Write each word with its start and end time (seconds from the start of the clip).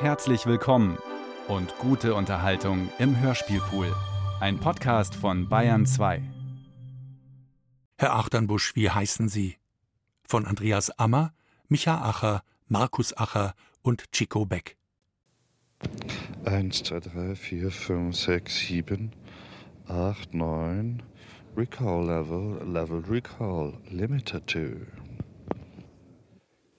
Herzlich 0.00 0.46
willkommen 0.46 0.96
und 1.46 1.76
gute 1.76 2.14
Unterhaltung 2.14 2.88
im 2.98 3.20
Hörspielpool. 3.20 3.94
Ein 4.40 4.58
Podcast 4.58 5.14
von 5.14 5.50
Bayern 5.50 5.84
2. 5.84 6.22
Herr 7.98 8.14
Achternbusch, 8.14 8.74
wie 8.76 8.88
heißen 8.88 9.28
Sie? 9.28 9.58
Von 10.26 10.46
Andreas 10.46 10.88
Ammer, 10.98 11.34
Micha 11.68 12.00
Acher, 12.00 12.42
Markus 12.66 13.14
Acher 13.14 13.52
und 13.82 14.10
Chico 14.10 14.46
Beck. 14.46 14.78
1, 16.46 16.82
2, 16.82 17.00
3, 17.00 17.34
4, 17.34 17.70
5, 17.70 18.16
6, 18.16 18.58
7, 18.58 19.12
8, 19.86 20.32
9. 20.32 21.02
Recall 21.58 22.06
Level, 22.06 22.66
Level 22.66 23.04
Recall, 23.06 23.74
Limited 23.90 24.48
2. 24.48 24.76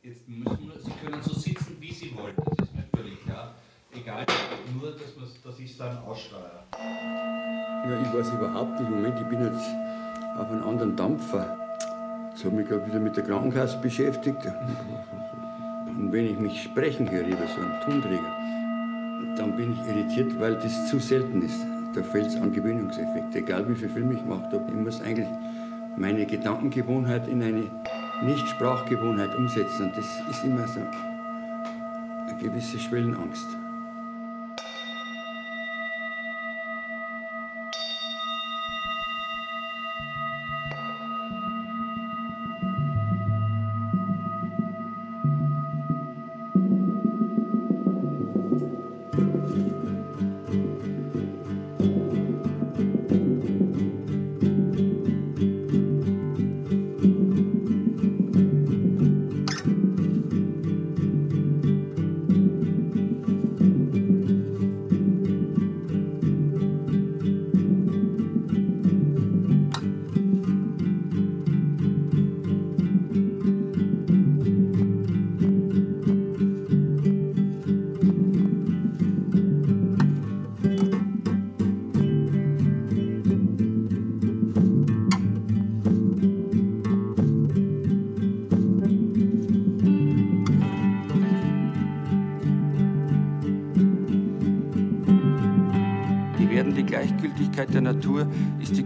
Jetzt 0.03 0.27
müssen 0.27 0.67
wir, 0.67 0.79
Sie 0.79 0.91
können 1.05 1.21
so 1.21 1.33
sitzen, 1.35 1.77
wie 1.79 1.93
Sie 1.93 2.15
wollen, 2.15 2.33
das 2.35 2.67
ist 2.67 2.73
mir 2.73 2.83
völlig 2.91 3.23
klar. 3.23 3.53
Egal, 3.93 4.25
nur, 4.79 4.91
dass, 4.91 5.41
dass 5.43 5.59
ich 5.59 5.71
es 5.71 5.77
dann 5.77 5.97
aussteuere. 5.99 6.63
Ja, 6.73 8.01
ich 8.01 8.13
weiß 8.13 8.33
überhaupt 8.33 8.79
nicht. 8.79 8.89
Moment, 8.89 9.19
ich 9.19 9.27
bin 9.27 9.43
jetzt 9.43 9.67
auf 10.37 10.49
einem 10.49 10.63
anderen 10.63 10.95
Dampfer. 10.95 11.57
Jetzt 12.29 12.45
habe 12.45 12.49
ich 12.49 12.61
mich 12.61 12.69
gerade 12.69 12.87
wieder 12.87 12.99
mit 12.99 13.17
der 13.17 13.23
Krankenkasse 13.25 13.77
beschäftigt. 13.79 14.37
Und 15.87 16.11
wenn 16.11 16.25
ich 16.25 16.39
mich 16.39 16.63
sprechen 16.63 17.09
höre 17.09 17.27
über 17.27 17.45
so 17.47 17.59
einen 17.59 17.81
Tonträger, 17.83 19.35
dann 19.35 19.55
bin 19.57 19.73
ich 19.73 19.79
irritiert, 19.93 20.39
weil 20.39 20.55
das 20.55 20.89
zu 20.89 20.99
selten 20.99 21.41
ist. 21.41 21.65
Da 21.93 22.01
fällt 22.01 22.27
es 22.27 22.37
an 22.37 22.53
Gewöhnungseffekt. 22.53 23.35
Egal 23.35 23.67
wie 23.67 23.75
viel 23.75 23.89
Film 23.89 24.11
ich 24.11 24.19
gemacht 24.19 24.53
habe, 24.53 24.63
ich 24.67 24.73
muss 24.73 25.01
eigentlich 25.01 25.27
meine 25.97 26.25
Gedankengewohnheit 26.25 27.27
in 27.27 27.43
eine 27.43 27.69
Nicht-Sprachgewohnheit 28.23 29.35
umsetzen. 29.35 29.87
Und 29.87 29.97
das 29.97 30.05
ist 30.29 30.43
immer 30.45 30.65
so 30.67 30.79
eine 30.79 32.37
gewisse 32.39 32.79
Schwellenangst. 32.79 33.60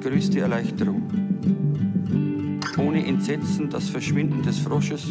Größte 0.06 0.40
Erleichterung. 0.40 1.02
Ohne 2.78 3.08
Entsetzen 3.08 3.72
das 3.72 3.90
Verschwinden 3.90 4.44
des 4.44 4.60
Frosches 4.60 5.04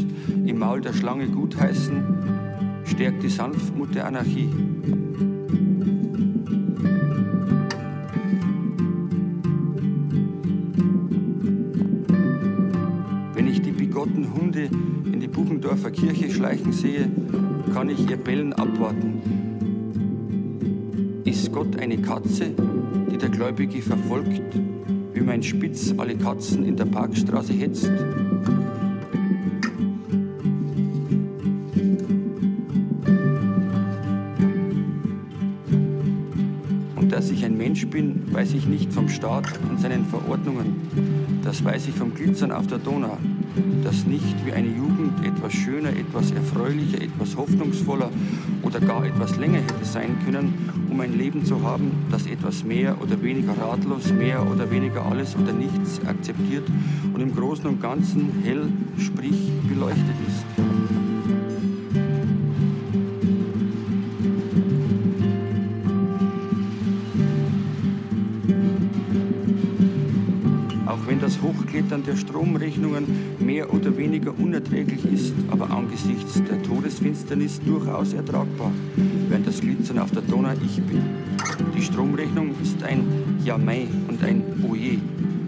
im 0.47 0.61
Maul 0.61 0.81
der 0.83 0.93
Schlange 0.93 1.27
gutheißen, 1.27 2.05
stärkt 2.85 3.25
die 3.25 3.29
Sanftmut 3.29 3.93
der 3.93 4.07
Anarchie. 4.07 4.49
Wenn 13.35 13.49
ich 13.49 13.63
die 13.63 13.73
bigotten 13.73 14.33
Hunde 14.33 14.71
in 15.13 15.19
die 15.19 15.27
Buchendorfer 15.27 15.91
Kirche 15.91 16.31
schleichen 16.31 16.73
sehe, 16.73 17.11
kann 17.73 17.91
ich 17.91 18.09
ihr 18.09 18.17
Bellen 18.17 18.53
abwarten. 18.53 19.21
Ist 21.25 21.51
Gott 21.51 21.81
eine 21.81 21.99
Katze, 21.99 22.53
die 23.11 23.19
der 23.19 23.31
Gläubige 23.31 23.83
verfolgt, 23.83 24.41
mein 25.35 25.43
Spitz 25.43 25.93
alle 25.97 26.15
Katzen 26.17 26.65
in 26.65 26.77
der 26.77 26.85
Parkstraße 26.85 27.55
hetzt? 27.55 27.91
Und 36.95 37.11
dass 37.11 37.31
ich 37.31 37.45
ein 37.45 37.59
Mensch 37.59 37.85
bin, 37.89 38.33
weiß 38.33 38.55
ich 38.55 38.69
nicht 38.69 38.93
vom 38.93 39.09
Staat 39.09 39.47
und 39.69 39.81
seinen 39.81 40.07
Verordnungen. 40.07 40.77
Das 41.43 41.65
weiß 41.65 41.89
ich 41.89 41.95
vom 41.97 42.15
Glitzern 42.15 42.53
auf 42.53 42.69
der 42.69 42.79
Donau. 42.79 43.19
Das 43.83 44.07
nicht 44.07 44.47
wie 44.47 44.53
eine 44.53 44.69
Jugend 44.69 45.27
etwas 45.27 45.53
schöner, 45.53 45.89
etwas 45.89 46.31
erfreulicher, 46.31 47.03
etwas 47.03 47.37
hoffnungsvoller 47.37 48.11
oder 48.63 48.79
gar 48.79 49.05
etwas 49.05 49.37
länger 49.37 49.59
hätte 49.59 49.85
sein 49.85 50.17
können, 50.25 50.55
um 50.95 51.01
ein 51.01 51.19
Leben 51.19 51.45
zu 51.45 51.61
haben, 51.61 51.91
das 52.09 52.25
etwas 52.27 52.63
mehr 52.63 53.03
oder 53.03 53.21
weniger 53.21 53.59
ratlos, 53.59 54.13
mehr 54.13 54.49
oder 54.49 54.71
weniger 54.71 55.05
alles 55.05 55.35
oder 55.35 55.53
nichts 55.53 56.01
akzeptiert 56.07 56.63
und 57.13 57.21
im 57.21 57.35
Großen 57.35 57.67
und 57.67 57.83
Ganzen 57.83 58.31
hell, 58.45 58.69
sprich 58.99 59.51
beleuchtet 59.69 60.15
ist. 60.29 60.45
Auch 70.87 71.09
wenn 71.09 71.21
das 71.21 71.43
Hochklettern 71.43 72.05
der 72.05 72.15
Stromrechnungen 72.15 73.05
mehr 73.41 73.75
oder 73.75 73.97
weniger 73.97 74.33
unerträglich 74.39 75.05
ist, 75.13 75.35
aber 75.51 75.71
angesichts 75.71 76.41
der 76.49 76.63
Todesfinsternis 76.63 77.61
durchaus 77.67 78.13
ertragbar, 78.13 78.71
das 79.55 79.61
Glitzern 79.61 80.01
auf 80.01 80.11
der 80.11 80.23
Donau 80.23 80.51
ich 80.65 80.83
bin. 80.83 81.01
Die 81.77 81.83
Stromrechnung 81.83 82.51
ist 82.61 82.83
ein 82.83 83.05
Jamai 83.45 83.87
und 84.09 84.21
ein 84.25 84.43
Oje. 84.69 84.99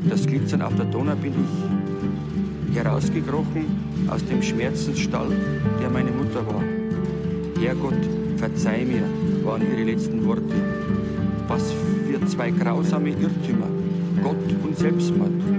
Das 0.09 0.25
Glitzern 0.25 0.63
auf 0.63 0.77
der 0.77 0.85
Donau 0.85 1.17
bin 1.17 1.33
ich. 1.33 2.77
Herausgekrochen 2.77 3.65
aus 4.07 4.25
dem 4.27 4.41
Schmerzensstall, 4.43 5.31
der 5.81 5.91
meine 5.91 6.13
Mutter 6.13 6.47
war. 6.47 6.63
Herrgott, 7.61 7.99
verzeih 8.37 8.85
mir, 8.85 9.03
waren 9.45 9.63
ihre 9.73 9.91
letzten 9.91 10.25
Worte. 10.25 10.55
Was 11.49 11.73
für 12.09 12.25
zwei 12.27 12.53
grausame 12.53 13.09
Irrtümer. 13.09 13.67
Gott 14.23 14.37
und 14.63 14.79
Selbstmord. 14.79 15.56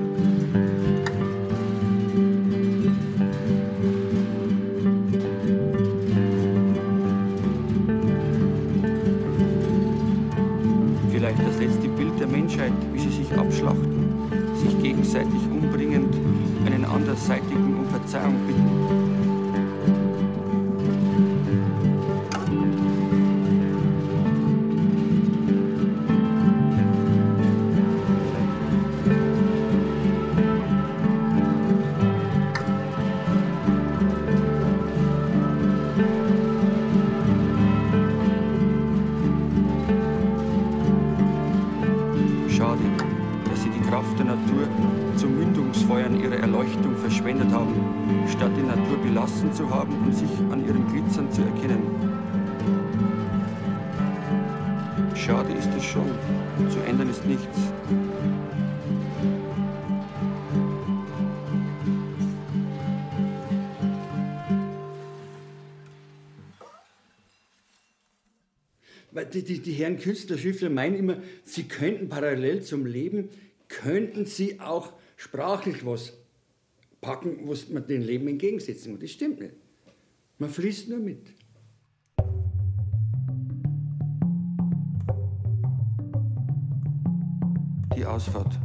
Nichts. 57.27 57.57
die, 69.33 69.43
die, 69.43 69.59
die 69.59 69.73
Herren 69.73 69.97
Künstler, 69.97 70.37
Schriftler 70.37 70.69
meinen 70.69 70.95
immer, 70.95 71.21
sie 71.43 71.63
könnten 71.63 72.09
parallel 72.09 72.63
zum 72.63 72.85
Leben, 72.85 73.29
könnten 73.67 74.25
sie 74.25 74.59
auch 74.59 74.93
sprachlich 75.15 75.85
was 75.85 76.13
packen, 77.01 77.39
was 77.43 77.69
man 77.69 77.85
dem 77.87 78.01
Leben 78.01 78.27
entgegensetzen 78.27 78.93
muss. 78.93 79.01
Das 79.01 79.11
stimmt 79.11 79.39
nicht. 79.39 79.53
Man 80.39 80.49
fließt 80.49 80.89
nur 80.89 80.99
mit. 80.99 81.36
Die 87.97 88.05
Ausfahrt. 88.05 88.59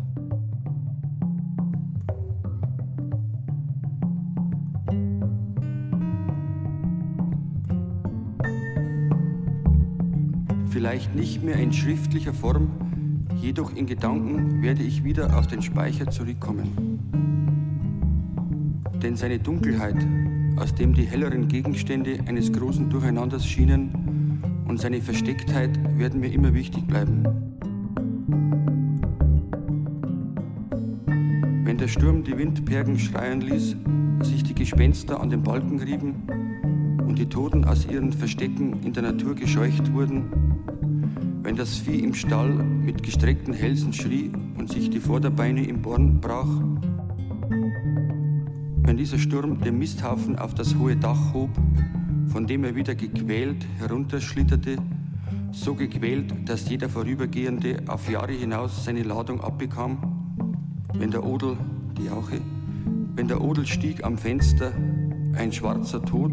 Vielleicht 10.69 11.15
nicht 11.15 11.43
mehr 11.43 11.57
in 11.57 11.73
schriftlicher 11.73 12.35
Form, 12.35 12.69
jedoch 13.41 13.75
in 13.75 13.87
Gedanken 13.87 14.63
werde 14.63 14.83
ich 14.83 15.03
wieder 15.03 15.39
auf 15.39 15.47
den 15.47 15.63
Speicher 15.63 16.11
zurückkommen. 16.11 16.99
Denn 19.03 19.17
seine 19.17 19.39
Dunkelheit, 19.39 19.97
aus 20.57 20.75
dem 20.75 20.93
die 20.93 21.05
helleren 21.05 21.49
Gegenstände 21.49 22.19
eines 22.27 22.53
großen 22.53 22.91
Durcheinanders 22.91 23.47
schienen, 23.47 24.43
und 24.69 24.79
seine 24.79 25.01
Verstecktheit 25.01 25.71
werden 25.99 26.21
mir 26.21 26.33
immer 26.33 26.53
wichtig 26.53 26.87
bleiben. 26.87 27.52
Der 31.83 31.89
Sturm 31.89 32.23
die 32.23 32.39
Windpergen 32.39 32.97
schreien 32.97 33.41
ließ, 33.41 33.75
sich 34.21 34.45
die 34.45 34.55
Gespenster 34.55 35.21
an 35.21 35.31
den 35.31 35.43
Balken 35.43 35.81
rieben 35.81 36.15
und 37.09 37.19
die 37.19 37.29
Toten 37.29 37.65
aus 37.65 37.87
ihren 37.87 38.13
Verstecken 38.13 38.85
in 38.85 38.93
der 38.93 39.03
Natur 39.03 39.35
gescheucht 39.35 39.93
wurden, 39.93 40.31
wenn 41.43 41.57
das 41.57 41.79
Vieh 41.79 42.05
im 42.05 42.15
Stall 42.15 42.51
mit 42.51 43.03
gestreckten 43.03 43.53
Hälsen 43.53 43.93
schrie 43.93 44.31
und 44.57 44.71
sich 44.71 44.91
die 44.91 45.01
Vorderbeine 45.01 45.67
im 45.67 45.83
Born 45.83 46.21
brach, 46.21 46.47
wenn 48.85 48.97
dieser 48.97 49.19
Sturm 49.19 49.61
den 49.61 49.77
Misthaufen 49.77 50.39
auf 50.39 50.55
das 50.55 50.77
hohe 50.79 50.95
Dach 50.95 51.35
hob, 51.35 51.51
von 52.29 52.47
dem 52.47 52.63
er 52.63 52.77
wieder 52.77 52.95
gequält 52.95 53.67
herunterschlitterte, 53.81 54.77
so 55.51 55.75
gequält, 55.75 56.49
dass 56.49 56.69
jeder 56.69 56.89
Vorübergehende 56.89 57.83
auf 57.89 58.09
Jahre 58.09 58.35
hinaus 58.35 58.85
seine 58.85 59.03
Ladung 59.03 59.41
abbekam, 59.41 59.99
wenn 60.95 61.11
der 61.11 61.25
Odel, 61.25 61.57
Jauche, 62.05 62.41
wenn 63.17 63.29
der 63.29 63.41
Odel 63.41 63.67
stieg 63.67 64.05
am 64.05 64.19
Fenster, 64.19 64.73
ein 65.37 65.53
schwarzer 65.53 66.03
Tod 66.03 66.33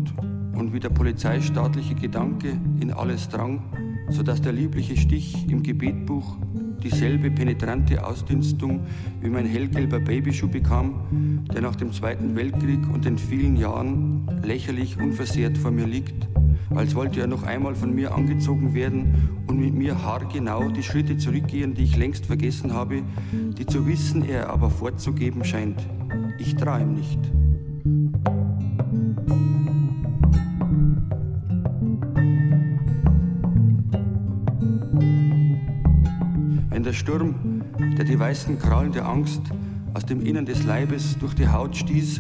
und 0.56 0.74
wie 0.74 0.80
der 0.80 0.89
polizeistaatliche 0.89 1.95
Gedanke 1.95 2.60
in 2.80 2.92
alles 2.92 3.30
drang, 3.30 3.63
so 4.10 4.24
dass 4.24 4.42
der 4.42 4.54
liebliche 4.54 4.98
Stich 4.98 5.48
im 5.50 5.63
Gebetbuch 5.63 6.38
dieselbe 6.83 7.30
penetrante 7.31 8.06
Ausdünstung 8.06 8.86
wie 9.21 9.30
mein 9.30 9.45
hellgelber 9.45 10.00
Babyschuh 10.00 10.48
bekam, 10.48 11.45
der 11.54 11.62
nach 11.62 11.75
dem 11.75 11.92
Zweiten 11.92 12.36
Weltkrieg 12.36 12.81
und 12.92 13.06
den 13.06 13.18
vielen 13.18 13.56
Jahren 13.56 14.27
lächerlich 14.44 14.98
unversehrt 15.00 15.57
vor 15.57 15.71
mir 15.71 15.86
liegt, 15.86 16.27
als 16.75 16.95
wollte 16.95 17.21
er 17.21 17.27
noch 17.27 17.44
einmal 17.44 17.75
von 17.75 17.94
mir 17.94 18.13
angezogen 18.13 18.74
werden 18.74 19.30
und 19.48 19.60
mit 19.60 19.74
mir 19.74 20.04
haargenau 20.04 20.69
die 20.69 20.83
Schritte 20.83 21.18
zurückgehen, 21.18 21.74
die 21.74 21.83
ich 21.83 21.98
längst 21.98 22.25
vergessen 22.25 22.74
habe, 22.74 23.01
die 23.31 23.66
zu 23.66 23.88
wissen 23.88 24.27
er 24.27 24.50
aber 24.50 24.69
vorzugeben 24.69 25.44
scheint. 25.44 25.80
Ich 26.38 26.56
traue 26.56 26.81
ihm 26.81 26.94
nicht. 26.94 27.19
der 36.89 36.95
Sturm, 36.95 37.36
der 38.00 38.04
die 38.04 38.18
weißen 38.18 38.57
Krallen 38.57 38.92
der 38.92 39.07
Angst 39.07 39.44
aus 39.94 40.07
dem 40.07 40.25
Innern 40.25 40.48
des 40.48 40.63
Leibes 40.63 41.19
durch 41.19 41.36
die 41.36 41.48
Haut 41.48 41.77
stieß 41.77 42.19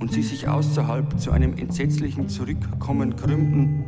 und 0.00 0.12
sie 0.12 0.22
sich 0.22 0.48
außerhalb 0.48 1.20
zu 1.20 1.30
einem 1.30 1.56
entsetzlichen 1.56 2.28
Zurückkommen 2.28 3.16
krümmten, 3.16 3.84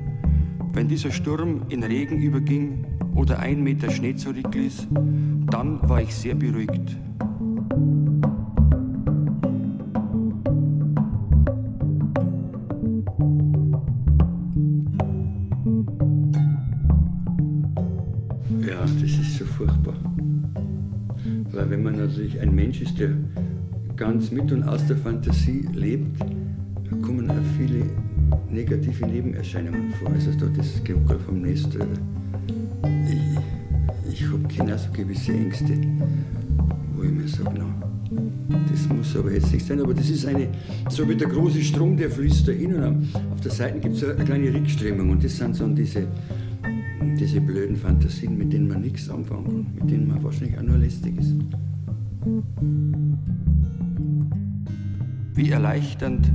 wenn 0.73 0.88
dieser 0.88 1.11
Sturm 1.11 1.62
in 1.69 1.82
Regen 1.82 2.20
überging 2.20 2.87
oder 3.14 3.38
ein 3.38 3.62
Meter 3.62 3.91
Schnee 3.91 4.14
zurückließ, 4.14 4.88
dann 5.50 5.81
war 5.88 6.00
ich 6.00 6.14
sehr 6.14 6.35
beruhigt. 6.35 6.97
natürlich 22.12 22.41
ein 22.41 22.55
Mensch 22.55 22.81
ist, 22.82 22.99
der 22.99 23.11
ganz 24.02 24.32
mit 24.32 24.50
und 24.50 24.64
aus 24.64 24.84
der 24.88 24.96
Fantasie 24.96 25.64
lebt, 25.75 26.19
kommen 27.02 27.31
auch 27.31 27.34
viele 27.56 27.84
negative 28.50 29.06
Nebenerscheinungen 29.06 29.93
vor. 29.93 30.10
Also 30.10 30.32
da 30.40 30.46
das 30.56 30.82
Geruckel 30.82 31.20
vom 31.20 31.43
Nest. 31.43 31.76
Äh, 31.76 31.87
ich, 33.08 34.12
ich 34.12 34.26
habe 34.26 34.43
genauso 34.49 34.90
gewisse 34.93 35.32
Ängste, 35.32 35.75
wo 36.96 37.04
ich 37.04 37.12
mir 37.12 37.28
sage, 37.28 37.56
no, 37.60 37.66
das 38.72 38.88
muss 38.88 39.16
aber 39.16 39.31
jetzt 39.31 39.52
nicht 39.52 39.64
sein. 39.64 39.81
Aber 39.81 39.94
das 39.94 40.10
ist 40.10 40.26
eine, 40.26 40.48
so 40.88 41.08
wie 41.08 41.14
der 41.14 41.28
große 41.28 41.62
Strom, 41.62 41.96
der 41.96 42.10
fließt 42.10 42.48
da 42.48 42.50
hin 42.50 42.75
und 42.75 43.06
auf 43.32 43.40
der 43.40 43.52
Seite 43.52 43.78
gibt 43.78 43.94
es 43.94 44.02
eine 44.02 44.25
kleine 44.25 44.52
Rückströmung 44.52 45.10
und 45.10 45.22
das 45.22 45.37
sind 45.37 45.55
so 45.55 45.69
diese, 45.69 46.08
diese 47.20 47.40
blöden 47.40 47.76
Fantasien, 47.76 48.37
mit 48.37 48.52
denen 48.52 48.66
man 48.66 48.81
nichts 48.81 49.08
anfangen 49.08 49.44
kann, 49.44 49.66
mit 49.76 49.90
denen 49.93 50.08
man 50.08 50.25
wahrscheinlich 50.25 50.58
auch 50.58 50.62
nur 50.62 50.78
lästig 50.78 51.16
ist. 51.20 51.37
Wie 55.34 55.50
erleichternd, 55.50 56.31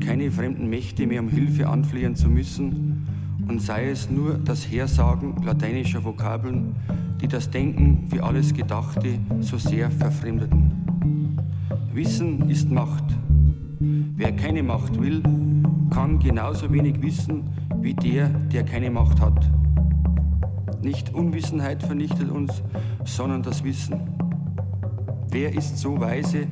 keine 0.00 0.30
fremden 0.30 0.68
Mächte 0.68 1.06
mehr 1.06 1.20
um 1.20 1.28
Hilfe 1.28 1.68
anflehen 1.68 2.16
zu 2.16 2.28
müssen, 2.28 3.06
und 3.48 3.60
sei 3.60 3.90
es 3.90 4.08
nur 4.08 4.38
das 4.38 4.70
Hersagen 4.70 5.34
lateinischer 5.42 6.04
Vokabeln, 6.04 6.76
die 7.20 7.26
das 7.26 7.50
Denken 7.50 8.06
wie 8.08 8.20
alles 8.20 8.54
Gedachte 8.54 9.18
so 9.40 9.58
sehr 9.58 9.90
verfremdeten. 9.90 10.70
Wissen 11.92 12.48
ist 12.48 12.70
Macht. 12.70 13.04
Wer 13.80 14.32
keine 14.36 14.62
Macht 14.62 15.00
will, 15.00 15.22
kann 15.90 16.20
genauso 16.20 16.72
wenig 16.72 17.02
wissen 17.02 17.42
wie 17.80 17.94
der, 17.94 18.28
der 18.28 18.62
keine 18.62 18.90
Macht 18.90 19.20
hat. 19.20 19.50
Nicht 20.82 21.12
Unwissenheit 21.12 21.82
vernichtet 21.82 22.30
uns, 22.30 22.62
sondern 23.04 23.42
das 23.42 23.64
Wissen. 23.64 24.00
Wer 25.30 25.54
ist 25.54 25.78
so 25.78 26.00
weise, 26.00 26.46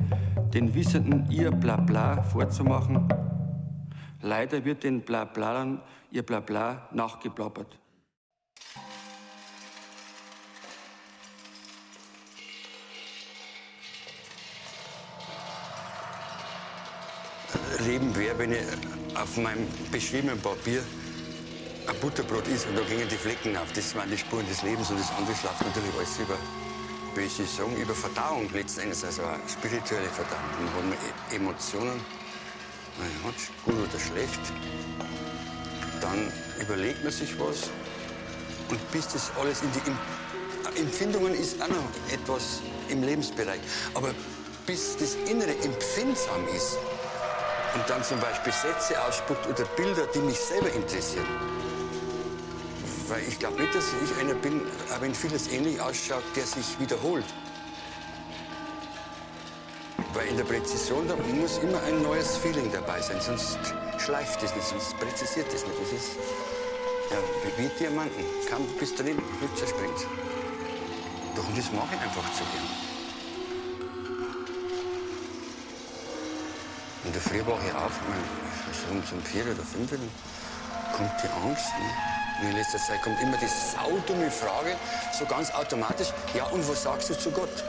den 0.53 0.73
Wissenden 0.73 1.29
ihr 1.29 1.51
Blabla 1.51 2.23
vorzumachen? 2.23 3.07
Leider 4.21 4.65
wird 4.65 4.83
den 4.83 5.01
Blablern 5.01 5.81
ihr 6.11 6.23
Blabla 6.23 6.89
nachgeplappert. 6.91 7.77
Leben 17.85 18.15
wäre, 18.15 18.37
wenn 18.37 18.51
ich 18.51 18.59
auf 19.15 19.37
meinem 19.37 19.65
beschriebenen 19.91 20.39
Papier 20.39 20.83
ein 21.87 21.95
Butterbrot 22.01 22.47
ist 22.47 22.67
und 22.67 22.77
da 22.77 22.81
gingen 22.81 23.07
die 23.09 23.15
Flecken 23.15 23.55
auf. 23.55 23.71
Das 23.73 23.95
waren 23.95 24.09
die 24.09 24.17
Spuren 24.17 24.45
des 24.47 24.61
Lebens 24.63 24.89
und 24.91 24.99
das 24.99 25.11
andere 25.17 25.35
schlaft 25.35 25.65
natürlich 25.65 25.95
alles 25.95 26.19
über 26.19 26.35
Sie 27.27 27.45
sagen, 27.45 27.75
über 27.75 27.93
Verdauung 27.93 28.49
letzten 28.53 28.81
Endes, 28.81 29.03
also 29.03 29.23
spirituelle 29.47 30.07
Verdauung, 30.07 30.41
wo 30.75 30.81
man 30.81 30.93
e- 30.93 31.35
Emotionen, 31.35 31.99
man 32.97 33.07
hat 33.25 33.35
gut 33.65 33.75
oder 33.75 33.99
schlecht, 33.99 34.39
dann 36.01 36.31
überlegt 36.59 37.03
man 37.03 37.11
sich 37.11 37.37
was. 37.39 37.69
Und 38.69 38.91
bis 38.91 39.07
das 39.09 39.31
alles 39.39 39.61
in 39.61 39.71
die 39.73 39.89
in, 39.89 40.85
Empfindungen 40.85 41.33
ist 41.33 41.61
auch 41.61 41.67
noch 41.67 42.13
etwas 42.13 42.61
im 42.89 43.03
Lebensbereich, 43.03 43.59
aber 43.93 44.13
bis 44.65 44.95
das 44.97 45.15
Innere 45.15 45.51
empfindsam 45.63 46.47
ist 46.55 46.77
und 47.73 47.89
dann 47.89 48.03
zum 48.03 48.19
Beispiel 48.19 48.53
Sätze 48.53 49.01
ausspuckt 49.03 49.45
oder 49.47 49.65
Bilder, 49.75 50.07
die 50.13 50.19
mich 50.19 50.39
selber 50.39 50.71
interessieren, 50.71 51.25
weil 53.09 53.23
ich 53.27 53.39
glaube 53.39 53.59
nicht, 53.59 53.73
dass 53.73 53.85
ich 54.03 54.19
einer 54.19 54.35
bin, 54.35 54.61
auch 54.93 55.01
wenn 55.01 55.13
vieles 55.13 55.47
ähnlich 55.51 55.81
ausschaut, 55.81 56.23
der 56.35 56.45
sich 56.45 56.79
wiederholt. 56.79 57.25
Weil 60.13 60.27
in 60.27 60.37
der 60.37 60.43
Präzision, 60.43 61.07
da 61.07 61.15
muss 61.15 61.57
immer 61.59 61.81
ein 61.83 62.01
neues 62.01 62.37
Feeling 62.37 62.71
dabei 62.71 63.01
sein, 63.01 63.19
sonst 63.19 63.57
schleift 63.97 64.41
es 64.43 64.55
nicht, 64.55 64.67
sonst 64.67 64.97
präzisiert 64.99 65.47
es 65.53 65.65
nicht. 65.65 65.79
Das 65.81 65.91
ist 65.91 66.17
ja, 67.09 67.17
wie 67.57 67.69
Diamanten. 67.79 68.23
Kaum 68.49 68.65
bis 68.79 68.95
drin, 68.95 69.17
hübsch 69.39 69.69
springt. 69.69 70.07
Doch 71.35 71.47
und 71.47 71.57
das 71.57 71.71
mache 71.71 71.95
ich 71.95 72.01
einfach 72.01 72.33
zu 72.33 72.43
gern. 72.53 72.69
In 77.05 77.13
der 77.13 77.21
Früh 77.21 77.39
wache 77.39 77.65
ich 77.67 77.73
auf, 77.73 77.93
um, 78.91 78.97
um 78.97 79.23
vier 79.23 79.43
oder 79.43 79.63
fünf, 79.63 79.89
kommt 80.95 81.11
die 81.23 81.47
Angst. 81.47 81.71
Ne? 81.79 82.18
In 82.41 82.53
letzter 82.53 82.77
Zeit 82.77 83.01
kommt 83.01 83.21
immer 83.21 83.37
die 83.37 83.47
saudumme 83.47 84.31
Frage, 84.31 84.75
so 85.11 85.25
ganz 85.25 85.51
automatisch, 85.51 86.09
ja 86.33 86.45
und 86.45 86.67
was 86.67 86.83
sagst 86.83 87.09
du 87.09 87.17
zu 87.17 87.31
Gott? 87.31 87.63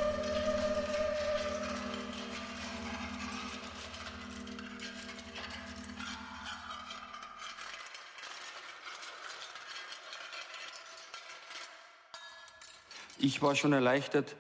Ich 13.19 13.43
war 13.43 13.55
schon 13.55 13.73
erleichtert, 13.73 14.35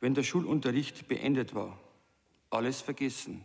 wenn 0.00 0.14
der 0.14 0.24
Schulunterricht 0.24 1.08
beendet 1.08 1.54
war. 1.54 1.78
Alles 2.50 2.80
vergessen. 2.80 3.44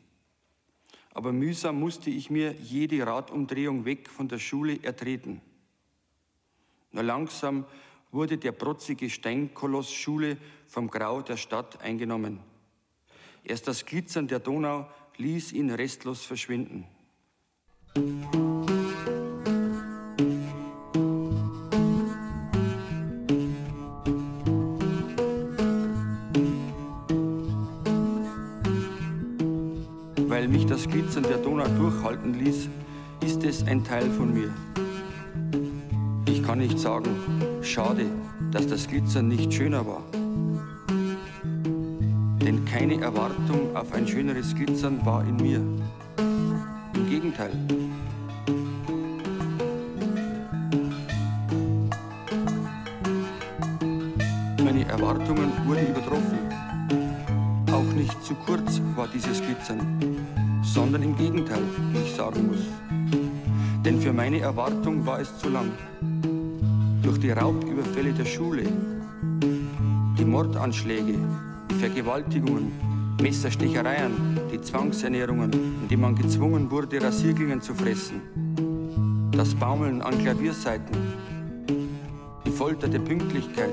Aber 1.14 1.32
mühsam 1.32 1.80
musste 1.80 2.10
ich 2.10 2.30
mir 2.30 2.54
jede 2.54 3.06
Radumdrehung 3.06 3.86
weg 3.86 4.10
von 4.10 4.28
der 4.28 4.40
Schule 4.40 4.82
ertreten. 4.84 5.42
Nur 6.92 7.04
langsam 7.04 7.66
wurde 8.12 8.38
der 8.38 8.52
protzige 8.52 9.10
Steinkoloss 9.10 9.94
Schule 9.94 10.38
vom 10.68 10.90
Grau 10.90 11.22
der 11.22 11.38
Stadt 11.38 11.82
eingenommen. 11.82 12.40
Erst 13.44 13.68
das 13.68 13.86
Glitzern 13.86 14.28
der 14.28 14.40
Donau 14.40 14.88
ließ 15.18 15.54
ihn 15.54 15.70
restlos 15.70 16.24
verschwinden. 16.24 16.86
Weil 30.28 30.48
mich 30.48 30.66
das 30.66 30.88
Glitzern 30.88 31.24
der 31.24 31.38
Donau 31.38 31.68
durchhalten 31.68 32.34
ließ, 32.34 32.70
ist 33.26 33.44
es 33.44 33.64
ein 33.64 33.84
Teil 33.84 34.10
von 34.12 34.34
mir. 34.34 34.54
Kann 36.50 36.58
nicht 36.58 36.80
sagen, 36.80 37.12
schade, 37.62 38.08
dass 38.50 38.66
das 38.66 38.88
Glitzern 38.88 39.28
nicht 39.28 39.54
schöner 39.54 39.86
war. 39.86 40.02
Denn 42.42 42.66
keine 42.66 43.00
Erwartung 43.00 43.76
auf 43.76 43.94
ein 43.94 44.08
schöneres 44.08 44.56
Glitzern 44.56 45.00
war 45.06 45.24
in 45.28 45.36
mir. 45.36 45.62
Im 46.96 47.08
Gegenteil. 47.08 47.52
Meine 54.64 54.88
Erwartungen 54.88 55.52
wurden 55.68 55.88
übertroffen. 55.88 56.40
Auch 57.72 57.94
nicht 57.94 58.26
zu 58.26 58.34
kurz 58.34 58.82
war 58.96 59.08
dieses 59.08 59.40
Glitzern, 59.40 60.26
sondern 60.64 61.04
im 61.04 61.16
Gegenteil, 61.16 61.62
wie 61.92 62.00
ich 62.00 62.16
sagen 62.16 62.48
muss. 62.48 62.66
Denn 63.86 64.02
für 64.02 64.14
meine 64.14 64.40
Erwartung 64.40 65.06
war 65.06 65.20
es 65.20 65.38
zu 65.38 65.50
lang. 65.50 65.72
Durch 67.02 67.20
die 67.20 67.32
Raubüberfälle 67.32 68.12
der 68.14 68.26
Schule, 68.26 68.64
die 70.18 70.26
Mordanschläge, 70.26 71.16
die 71.72 71.76
Vergewaltigungen, 71.76 72.72
Messerstechereien, 73.22 74.40
die 74.52 74.62
Zwangsernährungen, 74.62 75.52
in 75.54 75.88
denen 75.90 76.02
man 76.02 76.16
gezwungen 76.16 76.70
wurde, 76.70 77.02
Rasierklingen 77.02 77.62
zu 77.62 77.74
fressen, 77.74 78.22
das 79.32 79.56
Baumeln 79.56 80.02
an 80.02 80.18
Klavierseiten, 80.20 80.98
die 82.46 82.52
Folter 82.52 82.88
der 82.88 83.00
Pünktlichkeit, 83.00 83.70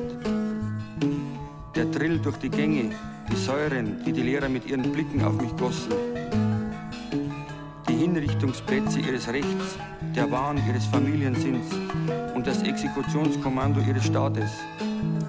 der 1.75 1.87
Drill 1.87 2.19
durch 2.19 2.37
die 2.37 2.51
Gänge, 2.51 2.91
die 3.31 3.37
Säuren, 3.37 4.03
die 4.05 4.13
die 4.13 4.23
Lehrer 4.23 4.49
mit 4.49 4.67
ihren 4.67 4.93
Blicken 4.93 5.25
auf 5.25 5.41
mich 5.41 5.55
gossen, 5.57 5.93
die 7.89 7.95
Hinrichtungsplätze 7.95 9.01
ihres 9.01 9.29
Rechts, 9.29 9.77
der 10.15 10.31
Wahn 10.31 10.61
ihres 10.69 10.87
Familiensinns 10.87 11.67
das 12.47 12.63
Exekutionskommando 12.63 13.81
ihres 13.81 14.07
Staates. 14.07 14.51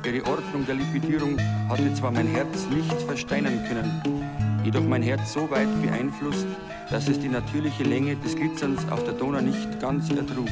Ihre 0.05 0.23
Ordnung 0.27 0.65
der 0.67 0.75
Liquidierung 0.75 1.35
hatte 1.67 1.91
zwar 1.95 2.11
mein 2.11 2.27
Herz 2.27 2.67
nicht 2.69 3.01
versteinern 3.01 3.59
können, 3.67 4.61
jedoch 4.63 4.83
mein 4.83 5.01
Herz 5.01 5.33
so 5.33 5.49
weit 5.49 5.67
beeinflusst, 5.81 6.45
dass 6.91 7.07
es 7.07 7.19
die 7.19 7.29
natürliche 7.29 7.83
Länge 7.83 8.15
des 8.17 8.35
Glitzerns 8.35 8.87
auf 8.91 9.03
der 9.03 9.13
Donau 9.13 9.41
nicht 9.41 9.79
ganz 9.79 10.11
ertrug. 10.11 10.47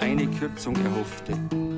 Eine 0.00 0.28
Kürzung 0.28 0.76
erhoffte. 0.76 1.69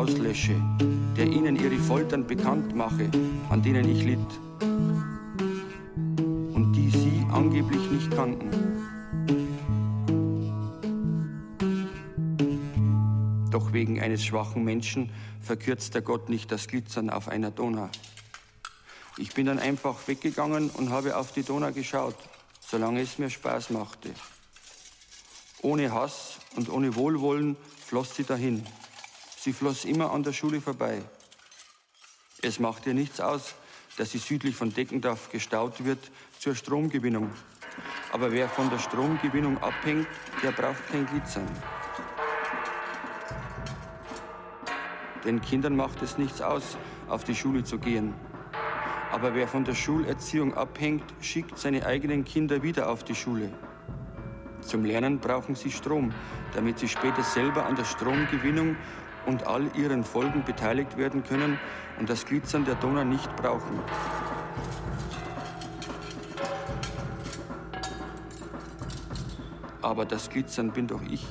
Auslösche, 0.00 0.54
der 1.14 1.26
ihnen 1.26 1.56
ihre 1.56 1.76
Foltern 1.76 2.26
bekannt 2.26 2.74
mache, 2.74 3.10
an 3.50 3.62
denen 3.62 3.86
ich 3.86 4.02
litt 4.02 4.18
und 6.54 6.72
die 6.74 6.88
sie 6.88 7.22
angeblich 7.30 7.90
nicht 7.90 8.10
kannten. 8.10 8.50
Doch 13.50 13.74
wegen 13.74 14.00
eines 14.00 14.24
schwachen 14.24 14.64
Menschen 14.64 15.10
verkürzt 15.42 15.94
der 15.94 16.00
Gott 16.00 16.30
nicht 16.30 16.50
das 16.50 16.66
Glitzern 16.66 17.10
auf 17.10 17.28
einer 17.28 17.50
Donau. 17.50 17.90
Ich 19.18 19.34
bin 19.34 19.44
dann 19.44 19.58
einfach 19.58 20.08
weggegangen 20.08 20.70
und 20.70 20.88
habe 20.88 21.18
auf 21.18 21.32
die 21.32 21.42
Donau 21.42 21.72
geschaut, 21.72 22.16
solange 22.58 23.02
es 23.02 23.18
mir 23.18 23.28
Spaß 23.28 23.68
machte. 23.68 24.08
Ohne 25.60 25.92
Hass 25.92 26.38
und 26.56 26.70
ohne 26.70 26.94
Wohlwollen 26.94 27.58
floss 27.86 28.16
sie 28.16 28.24
dahin. 28.24 28.64
Sie 29.42 29.54
floss 29.54 29.86
immer 29.86 30.12
an 30.12 30.22
der 30.22 30.34
Schule 30.34 30.60
vorbei. 30.60 31.00
Es 32.42 32.60
macht 32.60 32.86
ihr 32.86 32.92
nichts 32.92 33.22
aus, 33.22 33.54
dass 33.96 34.10
sie 34.10 34.18
südlich 34.18 34.54
von 34.54 34.74
Deckendorf 34.74 35.32
gestaut 35.32 35.82
wird 35.82 36.10
zur 36.38 36.54
Stromgewinnung. 36.54 37.30
Aber 38.12 38.32
wer 38.32 38.50
von 38.50 38.68
der 38.68 38.78
Stromgewinnung 38.78 39.56
abhängt, 39.62 40.06
der 40.42 40.52
braucht 40.52 40.86
kein 40.88 41.06
Glitzern. 41.06 41.48
Den 45.24 45.40
Kindern 45.40 45.74
macht 45.74 46.02
es 46.02 46.18
nichts 46.18 46.42
aus, 46.42 46.76
auf 47.08 47.24
die 47.24 47.34
Schule 47.34 47.64
zu 47.64 47.78
gehen. 47.78 48.12
Aber 49.10 49.34
wer 49.34 49.48
von 49.48 49.64
der 49.64 49.74
Schulerziehung 49.74 50.52
abhängt, 50.52 51.14
schickt 51.22 51.58
seine 51.58 51.86
eigenen 51.86 52.26
Kinder 52.26 52.62
wieder 52.62 52.90
auf 52.90 53.04
die 53.04 53.14
Schule. 53.14 53.50
Zum 54.60 54.84
Lernen 54.84 55.18
brauchen 55.18 55.54
sie 55.54 55.70
Strom, 55.70 56.12
damit 56.54 56.78
sie 56.78 56.88
später 56.88 57.22
selber 57.22 57.64
an 57.64 57.76
der 57.76 57.84
Stromgewinnung 57.84 58.76
und 59.26 59.46
all 59.46 59.64
ihren 59.76 60.04
Folgen 60.04 60.44
beteiligt 60.44 60.96
werden 60.96 61.22
können 61.22 61.58
und 61.98 62.08
das 62.08 62.26
Glitzern 62.26 62.64
der 62.64 62.74
Donau 62.76 63.04
nicht 63.04 63.34
brauchen. 63.36 63.80
Aber 69.82 70.04
das 70.04 70.30
Glitzern 70.30 70.70
bin 70.70 70.86
doch 70.86 71.02
ich. 71.02 71.26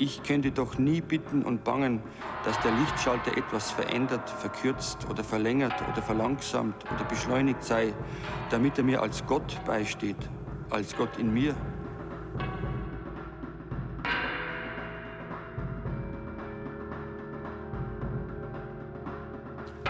Ich 0.00 0.22
könnte 0.22 0.52
doch 0.52 0.78
nie 0.78 1.00
bitten 1.00 1.42
und 1.42 1.64
bangen, 1.64 2.00
dass 2.44 2.58
der 2.60 2.70
Lichtschalter 2.70 3.36
etwas 3.36 3.72
verändert, 3.72 4.30
verkürzt 4.30 5.08
oder 5.10 5.24
verlängert 5.24 5.74
oder 5.90 6.00
verlangsamt 6.00 6.84
oder 6.94 7.04
beschleunigt 7.04 7.64
sei, 7.64 7.92
damit 8.50 8.78
er 8.78 8.84
mir 8.84 9.02
als 9.02 9.26
Gott 9.26 9.58
beisteht, 9.66 10.16
als 10.70 10.96
Gott 10.96 11.16
in 11.18 11.34
mir. 11.34 11.56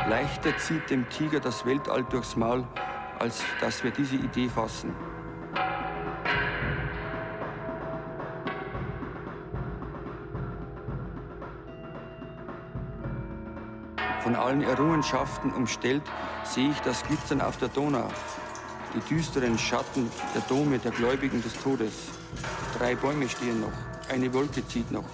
Leichter 0.08 0.56
zieht 0.56 0.88
dem 0.88 1.06
Tiger 1.10 1.38
das 1.38 1.66
Weltall 1.66 2.02
durchs 2.04 2.34
Maul, 2.34 2.66
als 3.18 3.44
dass 3.60 3.84
wir 3.84 3.90
diese 3.90 4.16
Idee 4.16 4.48
fassen. 4.48 4.94
Von 14.22 14.34
allen 14.34 14.62
Errungenschaften 14.62 15.52
umstellt 15.52 16.02
sehe 16.42 16.70
ich 16.70 16.80
das 16.80 17.02
Glitzern 17.02 17.42
auf 17.42 17.58
der 17.58 17.68
Donau, 17.68 18.08
die 18.94 19.14
düsteren 19.14 19.58
Schatten 19.58 20.10
der 20.34 20.40
Dome 20.42 20.78
der 20.78 20.92
Gläubigen 20.92 21.42
des 21.42 21.52
Todes. 21.62 22.08
Drei 22.78 22.94
Bäume 22.94 23.28
stehen 23.28 23.60
noch, 23.60 23.72
eine 24.10 24.32
Wolke 24.32 24.66
zieht 24.66 24.90
noch. 24.90 25.04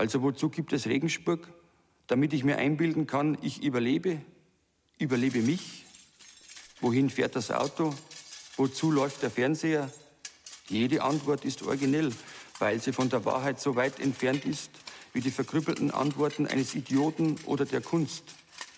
Also 0.00 0.22
wozu 0.22 0.48
gibt 0.48 0.72
es 0.72 0.86
Regensburg? 0.86 1.46
Damit 2.06 2.32
ich 2.32 2.42
mir 2.42 2.56
einbilden 2.56 3.06
kann, 3.06 3.36
ich 3.42 3.62
überlebe, 3.62 4.22
überlebe 4.98 5.42
mich. 5.42 5.84
Wohin 6.80 7.10
fährt 7.10 7.36
das 7.36 7.50
Auto? 7.50 7.92
Wozu 8.56 8.90
läuft 8.90 9.22
der 9.22 9.30
Fernseher? 9.30 9.90
Jede 10.68 11.02
Antwort 11.02 11.44
ist 11.44 11.62
originell, 11.64 12.12
weil 12.58 12.80
sie 12.80 12.94
von 12.94 13.10
der 13.10 13.26
Wahrheit 13.26 13.60
so 13.60 13.76
weit 13.76 14.00
entfernt 14.00 14.46
ist 14.46 14.70
wie 15.12 15.20
die 15.20 15.30
verkrüppelten 15.30 15.90
Antworten 15.90 16.46
eines 16.46 16.74
Idioten 16.74 17.36
oder 17.44 17.66
der 17.66 17.82
Kunst, 17.82 18.24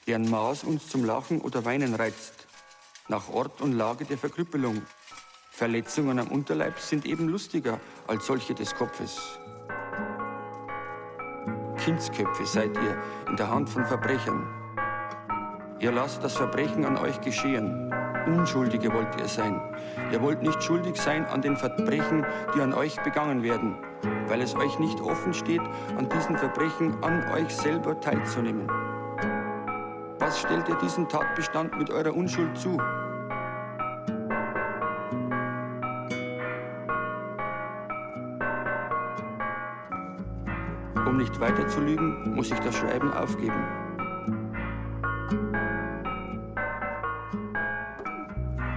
deren 0.08 0.28
Maß 0.28 0.64
uns 0.64 0.88
zum 0.88 1.04
Lachen 1.04 1.40
oder 1.40 1.64
Weinen 1.64 1.94
reizt. 1.94 2.48
nach 3.06 3.28
Ort 3.28 3.60
und 3.60 3.74
Lage 3.74 4.06
der 4.06 4.18
Verkrüppelung. 4.18 4.82
Verletzungen 5.52 6.18
am 6.18 6.32
Unterleib 6.32 6.80
sind 6.80 7.06
eben 7.06 7.28
lustiger 7.28 7.80
als 8.08 8.26
solche 8.26 8.54
des 8.54 8.74
Kopfes. 8.74 9.38
Kindsköpfe 11.84 12.46
seid 12.46 12.76
ihr 12.76 12.96
in 13.28 13.36
der 13.36 13.50
Hand 13.50 13.68
von 13.68 13.84
Verbrechern. 13.84 14.46
Ihr 15.80 15.90
lasst 15.90 16.22
das 16.22 16.36
Verbrechen 16.36 16.84
an 16.84 16.96
euch 16.96 17.20
geschehen. 17.20 17.92
Unschuldige 18.24 18.92
wollt 18.92 19.18
ihr 19.18 19.26
sein. 19.26 19.60
Ihr 20.12 20.22
wollt 20.22 20.42
nicht 20.42 20.62
schuldig 20.62 20.94
sein 20.96 21.26
an 21.26 21.42
den 21.42 21.56
Verbrechen, 21.56 22.24
die 22.54 22.60
an 22.60 22.72
euch 22.72 23.02
begangen 23.02 23.42
werden, 23.42 23.76
weil 24.28 24.42
es 24.42 24.54
euch 24.54 24.78
nicht 24.78 25.00
offen 25.00 25.34
steht, 25.34 25.62
an 25.98 26.08
diesen 26.08 26.38
Verbrechen 26.38 27.02
an 27.02 27.24
euch 27.32 27.52
selber 27.52 27.98
teilzunehmen. 28.00 28.68
Was 30.20 30.38
stellt 30.38 30.68
ihr 30.68 30.76
diesen 30.76 31.08
Tatbestand 31.08 31.76
mit 31.76 31.90
eurer 31.90 32.14
Unschuld 32.14 32.56
zu? 32.56 32.78
Um 41.12 41.18
nicht 41.18 41.38
weiter 41.40 41.68
zu 41.68 41.78
lügen, 41.80 42.34
muss 42.34 42.50
ich 42.50 42.58
das 42.60 42.74
Schreiben 42.74 43.12
aufgeben. 43.12 43.52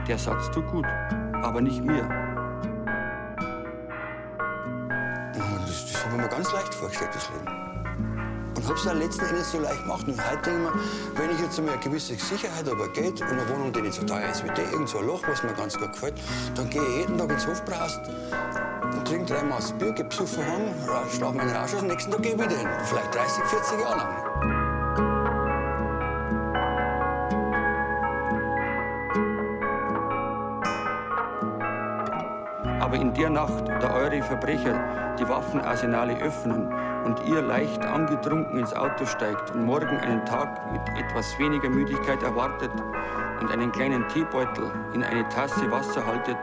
Der 0.06 0.18
Satz 0.18 0.52
tut 0.52 0.68
gut, 0.68 0.86
aber 1.32 1.62
nicht 1.62 1.82
mir. 1.82 2.04
Das, 5.34 5.94
das 5.94 6.06
habe 6.06 6.16
ich 6.18 6.22
mir 6.24 6.28
ganz 6.28 6.52
leicht 6.52 6.76
vorgestellt, 6.76 7.12
das 7.14 7.30
Leben. 7.30 7.65
Und 8.66 8.70
habe 8.70 8.80
es 8.80 8.86
dann 8.86 8.98
letzten 8.98 9.26
Endes 9.26 9.52
so 9.52 9.60
leicht 9.60 9.84
gemacht. 9.84 10.08
Und 10.08 10.20
heute 10.20 10.42
denke 10.42 10.58
ich 10.58 10.74
mir, 10.74 11.22
wenn 11.22 11.36
ich 11.36 11.40
jetzt 11.40 11.60
eine 11.60 11.78
gewisse 11.78 12.16
Sicherheit 12.16 12.68
habe, 12.68 12.90
Geld 12.94 13.22
und 13.22 13.28
eine 13.28 13.48
Wohnung, 13.50 13.72
die 13.72 13.82
nicht 13.82 13.94
so 13.94 14.04
teuer 14.04 14.28
ist 14.32 14.44
wie 14.44 14.50
die, 14.56 14.62
irgend 14.62 14.90
so 14.90 14.98
ein 14.98 15.06
Loch, 15.06 15.22
was 15.28 15.44
mir 15.44 15.54
ganz 15.54 15.78
gut 15.78 15.94
gefällt, 15.94 16.16
dann 16.56 16.68
gehe 16.72 16.82
ich 16.82 16.98
jeden 17.02 17.16
Tag 17.16 17.30
ins 17.30 17.46
Hofbrast 17.46 18.02
und 18.92 19.08
trinke 19.08 19.34
drei 19.34 19.44
Maß 19.44 19.74
Bier, 19.74 19.92
gehe 19.92 20.06
besoffen 20.06 20.44
heim, 20.44 20.74
schlafe 21.16 21.38
meinen 21.38 21.56
Rausch 21.56 21.76
aus, 21.76 21.82
am 21.82 21.88
nächsten 21.88 22.10
Tag 22.10 22.24
gehe 22.24 22.34
ich 22.34 22.40
wieder 22.40 22.58
hin. 22.58 22.68
Vielleicht 22.86 23.14
30, 23.14 23.44
40 23.44 23.80
Jahre 23.82 23.98
lang. 23.98 24.26
Aber 32.82 32.96
in 32.96 33.14
der 33.14 33.30
Nacht, 33.30 33.68
da 33.80 33.94
eure 33.94 34.24
Verbrecher 34.24 35.16
die 35.20 35.30
Waffenarsenale 35.30 36.18
öffnen 36.18 36.95
und 37.06 37.24
ihr 37.28 37.42
leicht 37.42 37.86
angetrunken 37.86 38.60
ins 38.60 38.74
Auto 38.74 39.06
steigt 39.06 39.52
und 39.52 39.64
morgen 39.64 39.98
einen 39.98 40.26
Tag 40.26 40.72
mit 40.72 40.82
etwas 40.98 41.38
weniger 41.40 41.70
Müdigkeit 41.70 42.22
erwartet 42.24 42.72
und 43.40 43.52
einen 43.52 43.72
kleinen 43.72 44.08
Teebeutel 44.08 44.72
in 44.94 45.04
eine 45.04 45.28
Tasse 45.30 45.70
Wasser 45.72 46.06
haltet, 46.06 46.38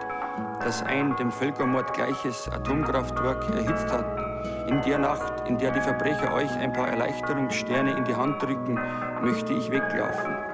das 0.60 0.82
ein 0.84 1.16
dem 1.16 1.30
Völkermord 1.30 1.92
gleiches 1.94 2.48
Atomkraftwerk 2.50 3.44
erhitzt 3.50 3.92
hat, 3.92 4.06
in 4.68 4.80
der 4.82 4.98
Nacht, 4.98 5.48
in 5.48 5.58
der 5.58 5.72
die 5.72 5.80
Verbrecher 5.80 6.32
euch 6.32 6.50
ein 6.58 6.72
paar 6.72 6.88
Erleichterungssterne 6.88 7.96
in 7.96 8.04
die 8.04 8.14
Hand 8.14 8.40
drücken, 8.40 8.78
möchte 9.22 9.52
ich 9.52 9.70
weglaufen. 9.70 10.51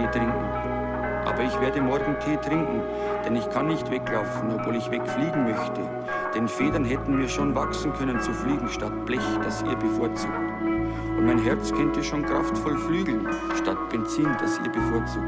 Tee 0.00 0.18
trinken. 0.18 0.44
Aber 1.26 1.42
ich 1.42 1.60
werde 1.60 1.82
morgen 1.82 2.16
Tee 2.20 2.36
trinken, 2.36 2.80
denn 3.24 3.36
ich 3.36 3.48
kann 3.50 3.66
nicht 3.66 3.90
weglaufen, 3.90 4.54
obwohl 4.54 4.76
ich 4.76 4.90
wegfliegen 4.90 5.44
möchte. 5.44 5.82
Denn 6.34 6.48
Federn 6.48 6.84
hätten 6.84 7.18
mir 7.18 7.28
schon 7.28 7.54
wachsen 7.54 7.92
können 7.92 8.18
zu 8.20 8.32
fliegen 8.32 8.68
statt 8.68 8.92
Blech, 9.04 9.20
das 9.42 9.62
ihr 9.62 9.76
bevorzugt. 9.76 10.32
Und 11.18 11.26
mein 11.26 11.38
Herz 11.38 11.70
könnte 11.72 12.02
schon 12.02 12.24
kraftvoll 12.24 12.78
flügeln, 12.78 13.28
statt 13.56 13.76
Benzin, 13.90 14.28
das 14.40 14.58
ihr 14.64 14.72
bevorzugt. 14.72 15.26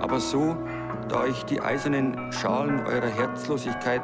Aber 0.00 0.18
so, 0.18 0.56
da 1.08 1.26
ich 1.26 1.44
die 1.44 1.60
eisernen 1.60 2.32
Schalen 2.32 2.84
eurer 2.86 3.06
Herzlosigkeit, 3.06 4.02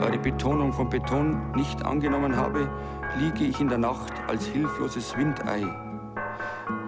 eure 0.00 0.18
Betonung 0.18 0.72
von 0.72 0.88
Beton 0.88 1.52
nicht 1.54 1.84
angenommen 1.84 2.34
habe, 2.34 2.68
liege 3.18 3.44
ich 3.44 3.60
in 3.60 3.68
der 3.68 3.78
Nacht 3.78 4.12
als 4.28 4.46
hilfloses 4.46 5.16
Windei. 5.16 5.66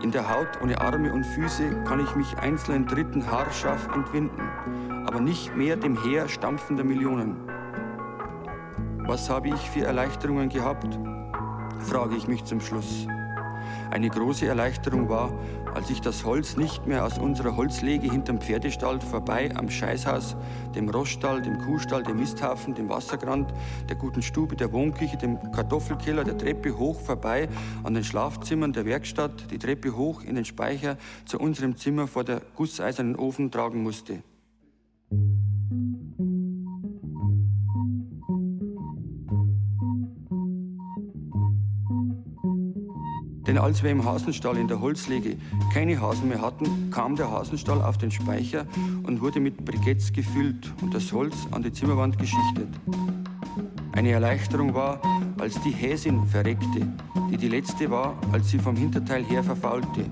In 0.02 0.10
der 0.10 0.28
Haut 0.30 0.60
ohne 0.62 0.80
Arme 0.80 1.12
und 1.12 1.24
Füße 1.24 1.84
kann 1.84 2.00
ich 2.00 2.14
mich 2.16 2.36
einzelnen 2.38 2.86
Dritten 2.86 3.30
haarscharf 3.30 3.88
entwinden, 3.94 4.42
aber 5.06 5.20
nicht 5.20 5.54
mehr 5.56 5.76
dem 5.76 6.02
Heer 6.02 6.28
stampfender 6.28 6.84
Millionen. 6.84 7.36
Was 9.06 9.28
habe 9.28 9.48
ich 9.48 9.70
für 9.70 9.84
Erleichterungen 9.84 10.48
gehabt? 10.48 10.98
frage 11.80 12.16
ich 12.16 12.28
mich 12.28 12.44
zum 12.44 12.60
Schluss. 12.60 13.06
Eine 13.90 14.08
große 14.08 14.46
Erleichterung 14.46 15.08
war, 15.08 15.32
als 15.74 15.90
ich 15.90 16.00
das 16.00 16.24
Holz 16.24 16.56
nicht 16.56 16.86
mehr 16.86 17.04
aus 17.04 17.18
unserer 17.18 17.56
Holzlege 17.56 18.10
hinterm 18.10 18.40
Pferdestall 18.40 19.00
vorbei 19.00 19.50
am 19.54 19.70
Scheißhaus, 19.70 20.36
dem 20.74 20.88
Roststall, 20.88 21.42
dem 21.42 21.58
Kuhstall, 21.58 22.02
dem 22.02 22.18
Misthafen, 22.18 22.74
dem 22.74 22.88
Wassergrand, 22.88 23.52
der 23.88 23.96
guten 23.96 24.22
Stube, 24.22 24.56
der 24.56 24.72
Wohnküche, 24.72 25.16
dem 25.16 25.38
Kartoffelkeller, 25.52 26.24
der 26.24 26.38
Treppe 26.38 26.76
hoch 26.76 27.00
vorbei 27.00 27.48
an 27.82 27.94
den 27.94 28.04
Schlafzimmern 28.04 28.72
der 28.72 28.86
Werkstatt, 28.86 29.50
die 29.50 29.58
Treppe 29.58 29.96
hoch 29.96 30.22
in 30.22 30.34
den 30.34 30.44
Speicher 30.44 30.96
zu 31.24 31.38
unserem 31.38 31.76
Zimmer 31.76 32.06
vor 32.06 32.24
der 32.24 32.42
gusseisernen 32.56 33.16
Ofen 33.16 33.50
tragen 33.50 33.82
musste. 33.82 34.22
Denn 43.50 43.58
als 43.58 43.82
wir 43.82 43.90
im 43.90 44.04
Hasenstall 44.04 44.58
in 44.58 44.68
der 44.68 44.80
Holzlege 44.80 45.36
keine 45.74 46.00
Hasen 46.00 46.28
mehr 46.28 46.40
hatten, 46.40 46.88
kam 46.92 47.16
der 47.16 47.32
Hasenstall 47.32 47.82
auf 47.82 47.98
den 47.98 48.12
Speicher 48.12 48.64
und 49.02 49.20
wurde 49.20 49.40
mit 49.40 49.64
Briketts 49.64 50.12
gefüllt 50.12 50.72
und 50.80 50.94
das 50.94 51.12
Holz 51.12 51.34
an 51.50 51.64
die 51.64 51.72
Zimmerwand 51.72 52.16
geschichtet. 52.16 52.68
Eine 53.90 54.12
Erleichterung 54.12 54.72
war, 54.72 55.02
als 55.40 55.60
die 55.62 55.72
Häsin 55.72 56.24
verreckte, 56.28 56.86
die 57.28 57.36
die 57.36 57.48
letzte 57.48 57.90
war, 57.90 58.16
als 58.30 58.50
sie 58.50 58.60
vom 58.60 58.76
Hinterteil 58.76 59.24
her 59.24 59.42
verfaulte. 59.42 60.04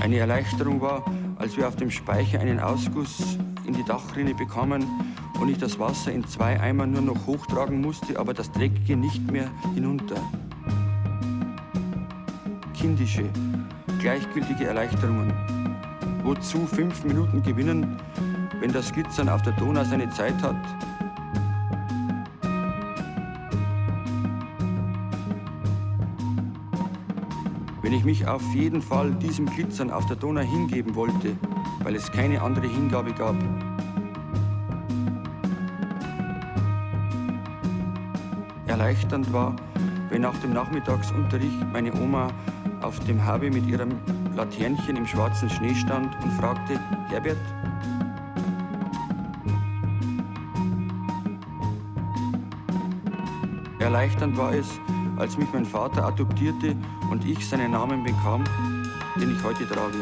Eine 0.00 0.16
Erleichterung 0.16 0.80
war, 0.80 1.04
als 1.36 1.56
wir 1.56 1.68
auf 1.68 1.76
dem 1.76 1.92
Speicher 1.92 2.40
einen 2.40 2.58
Ausguss 2.58 3.38
in 3.68 3.72
die 3.72 3.84
Dachrinne 3.84 4.34
bekamen 4.34 4.84
und 5.40 5.48
ich 5.48 5.58
das 5.58 5.78
Wasser 5.78 6.10
in 6.10 6.26
zwei 6.26 6.58
Eimern 6.58 6.90
nur 6.90 7.02
noch 7.02 7.28
hochtragen 7.28 7.80
musste, 7.80 8.18
aber 8.18 8.34
das 8.34 8.50
Dreckige 8.50 8.96
nicht 8.96 9.30
mehr 9.30 9.48
hinunter 9.76 10.16
kindische, 12.78 13.24
gleichgültige 13.98 14.66
Erleichterungen. 14.66 15.32
Wozu 16.22 16.64
fünf 16.66 17.02
Minuten 17.04 17.42
gewinnen, 17.42 17.96
wenn 18.60 18.72
das 18.72 18.92
Glitzern 18.92 19.28
auf 19.28 19.42
der 19.42 19.52
Donau 19.54 19.82
seine 19.82 20.08
Zeit 20.10 20.40
hat? 20.42 20.56
Wenn 27.82 27.92
ich 27.92 28.04
mich 28.04 28.26
auf 28.28 28.42
jeden 28.54 28.80
Fall 28.80 29.12
diesem 29.14 29.46
Glitzern 29.46 29.90
auf 29.90 30.06
der 30.06 30.16
Donau 30.16 30.42
hingeben 30.42 30.94
wollte, 30.94 31.36
weil 31.82 31.96
es 31.96 32.12
keine 32.12 32.40
andere 32.40 32.68
Hingabe 32.68 33.12
gab. 33.12 33.34
Erleichternd 38.66 39.32
war, 39.32 39.56
wenn 40.10 40.22
nach 40.22 40.36
dem 40.38 40.52
Nachmittagsunterricht 40.52 41.72
meine 41.72 41.92
Oma 41.94 42.28
auf 42.82 42.98
dem 43.00 43.24
Habe 43.24 43.50
mit 43.50 43.66
ihrem 43.66 43.90
Laternchen 44.36 44.96
im 44.96 45.06
schwarzen 45.06 45.50
Schnee 45.50 45.74
stand 45.74 46.14
und 46.22 46.32
fragte, 46.32 46.78
Herbert, 47.08 47.36
Erleichternd 53.78 54.36
war 54.36 54.52
es, 54.52 54.68
als 55.16 55.38
mich 55.38 55.48
mein 55.52 55.64
Vater 55.64 56.04
adoptierte 56.04 56.76
und 57.10 57.24
ich 57.24 57.48
seinen 57.48 57.72
Namen 57.72 58.04
bekam, 58.04 58.44
den 59.20 59.34
ich 59.34 59.42
heute 59.42 59.66
trage. 59.66 59.98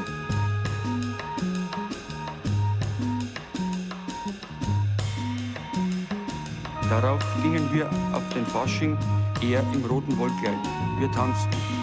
Darauf 6.88 7.24
gingen 7.42 7.72
wir 7.72 7.88
auf 8.12 8.28
den 8.34 8.46
Fasching, 8.46 8.96
er 9.42 9.60
im 9.72 9.84
roten 9.84 10.16
Wollkleid. 10.18 10.58
Wir 10.98 11.10
tanzten. 11.12 11.75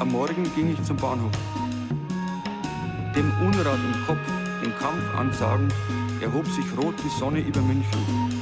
Am 0.00 0.12
Morgen 0.12 0.50
ging 0.56 0.72
ich 0.72 0.82
zum 0.82 0.96
Bahnhof. 0.96 1.30
Dem 3.14 3.30
Unrat 3.46 3.78
im 3.84 4.06
Kopf, 4.06 4.18
den 4.64 4.74
Kampf 4.78 5.02
ansagend, 5.14 5.74
erhob 6.22 6.46
sich 6.46 6.64
rot 6.78 6.94
die 7.04 7.18
Sonne 7.18 7.40
über 7.40 7.60
München. 7.60 8.39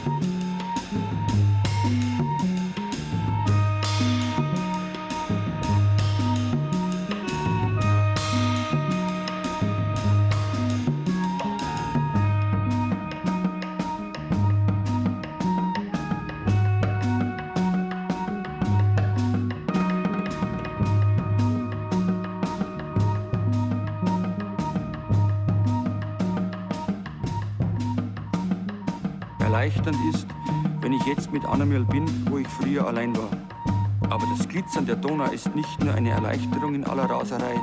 Glitzern 34.79 34.87
der 34.87 34.97
Donau 34.97 35.31
ist 35.33 35.55
nicht 35.57 35.83
nur 35.83 35.93
eine 35.95 36.11
Erleichterung 36.11 36.75
in 36.75 36.85
aller 36.85 37.05
Raserei, 37.05 37.61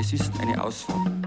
es 0.00 0.12
ist 0.12 0.32
eine 0.40 0.62
Ausfahrt. 0.62 1.17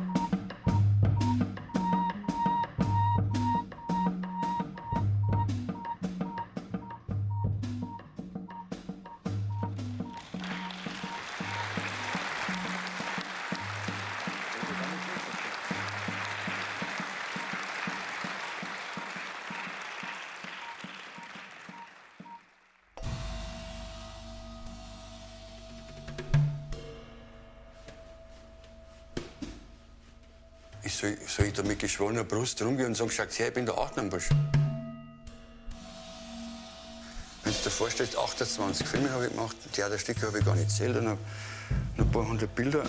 Brust 32.32 32.62
rumgehen 32.62 32.88
und 32.88 32.96
sagen, 32.96 33.12
schaut 33.12 33.38
her, 33.38 33.50
ich 33.50 33.54
bin 33.54 33.66
der 33.66 33.78
Achternbusch. 33.78 34.30
Wenn 37.44 37.54
du 37.54 37.60
dir 37.60 37.70
vorstellst, 37.70 38.18
28 38.18 38.88
Filme 38.88 39.12
habe 39.12 39.26
ich 39.26 39.32
gemacht, 39.32 39.58
Theaterstücke 39.74 40.28
habe 40.28 40.40
ich 40.40 40.46
gar 40.46 40.56
nicht 40.56 40.70
gezählt 40.70 40.96
und 40.96 41.10
habe 41.10 41.20
noch 41.98 42.06
ein 42.06 42.12
paar 42.12 42.26
hundert 42.26 42.56
Bilder. 42.56 42.84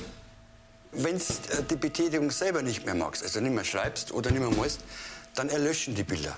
Wenn 0.92 1.18
du 1.18 1.24
die 1.68 1.74
Betätigung 1.74 2.31
selber 2.31 2.62
nicht 2.62 2.87
mehr 2.87 2.94
magst, 2.94 3.24
also 3.24 3.40
nicht 3.40 3.52
mehr 3.52 3.64
schreibst 3.64 4.12
oder 4.12 4.31
nicht 4.31 4.40
mehr 4.40 4.50
malst, 4.57 4.83
dann 5.35 5.48
erlöschen 5.48 5.96
die 5.96 6.05
Bilder. 6.05 6.37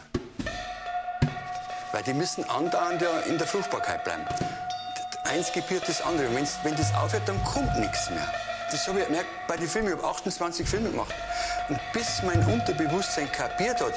Weil 1.92 2.02
die 2.04 2.14
müssen 2.14 2.42
andauernd 2.44 3.02
in 3.28 3.36
der 3.36 3.46
Fruchtbarkeit 3.46 4.02
bleiben. 4.04 4.24
Eins 5.24 5.52
gebiert 5.52 5.86
das 5.86 6.00
andere. 6.00 6.28
Und 6.28 6.48
wenn 6.62 6.74
das 6.74 6.94
aufhört, 6.94 7.28
dann 7.28 7.42
kommt 7.44 7.78
nichts 7.78 8.08
mehr. 8.08 8.32
Das 8.70 8.88
habe 8.88 9.00
ich 9.00 9.06
gemerkt 9.06 9.28
bei 9.46 9.58
den 9.58 9.68
Filmen. 9.68 9.88
Ich 9.88 9.98
habe 9.98 10.08
28 10.08 10.66
Filme 10.66 10.90
gemacht. 10.90 11.14
Und 11.68 11.80
bis 11.92 12.22
mein 12.22 12.44
Unterbewusstsein 12.46 13.30
kapiert 13.32 13.80
hat, 13.80 13.94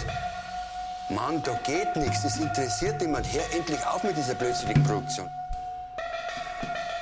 Mann, 1.10 1.42
da 1.44 1.54
geht 1.64 1.96
nichts, 1.96 2.24
das 2.24 2.38
interessiert 2.38 3.02
niemand. 3.02 3.26
Hör 3.32 3.44
endlich 3.54 3.86
auf 3.86 4.04
mit 4.04 4.16
dieser 4.16 4.36
blödsinnigen 4.36 4.84
Produktion. 4.84 5.30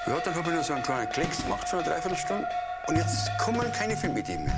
Ja, 0.08 0.20
dann 0.24 0.36
habe 0.36 0.50
ich 0.50 0.56
noch 0.56 0.64
so 0.64 0.74
einen 0.74 0.84
kleinen 0.84 1.10
Klecks 1.10 1.42
gemacht 1.44 1.68
für 1.68 1.78
eine 1.78 1.88
Dreiviertelstunde. 1.88 2.48
Und 2.88 2.98
jetzt 2.98 3.32
kommen 3.40 3.72
keine 3.72 3.98
Filmideen 3.98 4.44
mehr. 4.44 4.56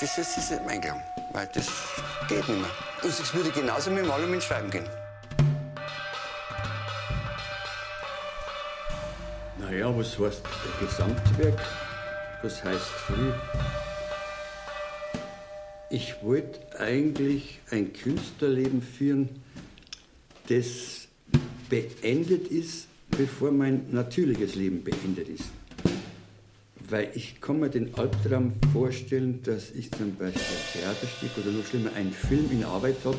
Das 0.00 0.18
ist, 0.18 0.36
das 0.36 0.50
ist 0.50 0.64
mein 0.64 0.80
Glauben, 0.80 1.02
weil 1.30 1.46
das 1.48 1.66
geht 2.28 2.48
nicht 2.48 2.60
mehr. 2.60 2.70
Und 3.02 3.10
es 3.10 3.34
würde 3.34 3.50
genauso 3.50 3.90
mit 3.90 4.00
dem 4.00 4.08
Malen 4.08 4.24
und 4.24 4.30
mit 4.32 4.42
Schreiben 4.44 4.70
gehen. 4.70 4.88
Naja, 9.70 9.96
was 9.96 10.18
heißt 10.18 10.42
Gesamtwerk? 10.78 11.58
Was 12.42 12.62
heißt 12.62 12.82
früh? 12.82 13.32
Ich 15.88 16.16
wollte 16.22 16.78
eigentlich 16.78 17.60
ein 17.70 17.94
Künstlerleben 17.94 18.82
führen, 18.82 19.30
das 20.48 21.08
beendet 21.70 22.48
ist, 22.48 22.88
bevor 23.08 23.52
mein 23.52 23.90
natürliches 23.90 24.54
Leben 24.54 24.84
beendet 24.84 25.30
ist. 25.30 25.50
Weil 26.86 27.10
ich 27.14 27.40
kann 27.40 27.60
mir 27.60 27.70
den 27.70 27.94
Albtraum 27.94 28.52
vorstellen, 28.70 29.42
dass 29.44 29.70
ich 29.70 29.90
zum 29.92 30.14
Beispiel 30.16 30.42
ein 30.42 30.82
Theaterstück 30.82 31.30
oder 31.38 31.56
noch 31.56 31.64
schlimmer 31.64 31.94
einen 31.94 32.12
Film 32.12 32.50
in 32.50 32.64
Arbeit 32.64 32.96
habe 33.02 33.18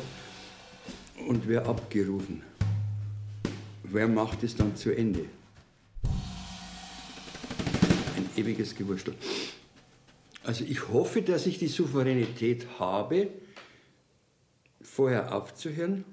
und 1.26 1.48
wer 1.48 1.66
abgerufen. 1.66 2.42
Wer 3.82 4.06
macht 4.06 4.44
es 4.44 4.54
dann 4.54 4.76
zu 4.76 4.96
Ende? 4.96 5.24
Ewiges 8.38 8.74
Gewurstel. 8.74 9.14
Also 10.44 10.64
ich 10.64 10.88
hoffe, 10.88 11.22
dass 11.22 11.46
ich 11.46 11.58
die 11.58 11.66
Souveränität 11.66 12.66
habe, 12.78 13.28
vorher 14.80 15.34
aufzuhören. 15.34 16.04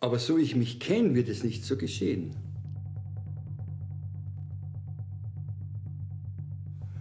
Aber 0.00 0.18
so 0.18 0.38
ich 0.38 0.56
mich 0.56 0.80
kenne, 0.80 1.14
wird 1.14 1.28
es 1.28 1.42
nicht 1.44 1.64
so 1.64 1.76
geschehen. 1.76 2.34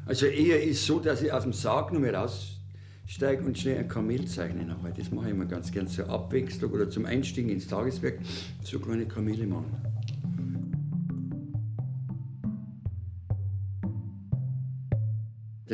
Also 0.06 0.28
eher 0.28 0.62
ist 0.64 0.86
so, 0.86 1.00
dass 1.00 1.22
ich 1.22 1.32
aus 1.32 1.44
dem 1.44 1.54
Sarg 1.54 1.92
nur 1.92 2.02
mehr 2.02 2.14
raussteige 2.14 3.44
und 3.44 3.58
schnell 3.58 3.80
ein 3.80 3.88
Kamel 3.88 4.26
zeichnen. 4.28 4.70
Aber 4.70 4.92
das 4.92 5.12
mache 5.12 5.28
ich 5.28 5.32
immer 5.32 5.46
ganz 5.46 5.72
gern 5.72 5.88
zur 5.88 6.10
Abwechslung 6.10 6.72
oder 6.72 6.90
zum 6.90 7.06
Einstiegen 7.06 7.50
ins 7.50 7.68
Tageswerk, 7.68 8.20
so 8.64 8.80
kleine 8.80 9.08
Kamele 9.08 9.48
machen. 9.48 9.95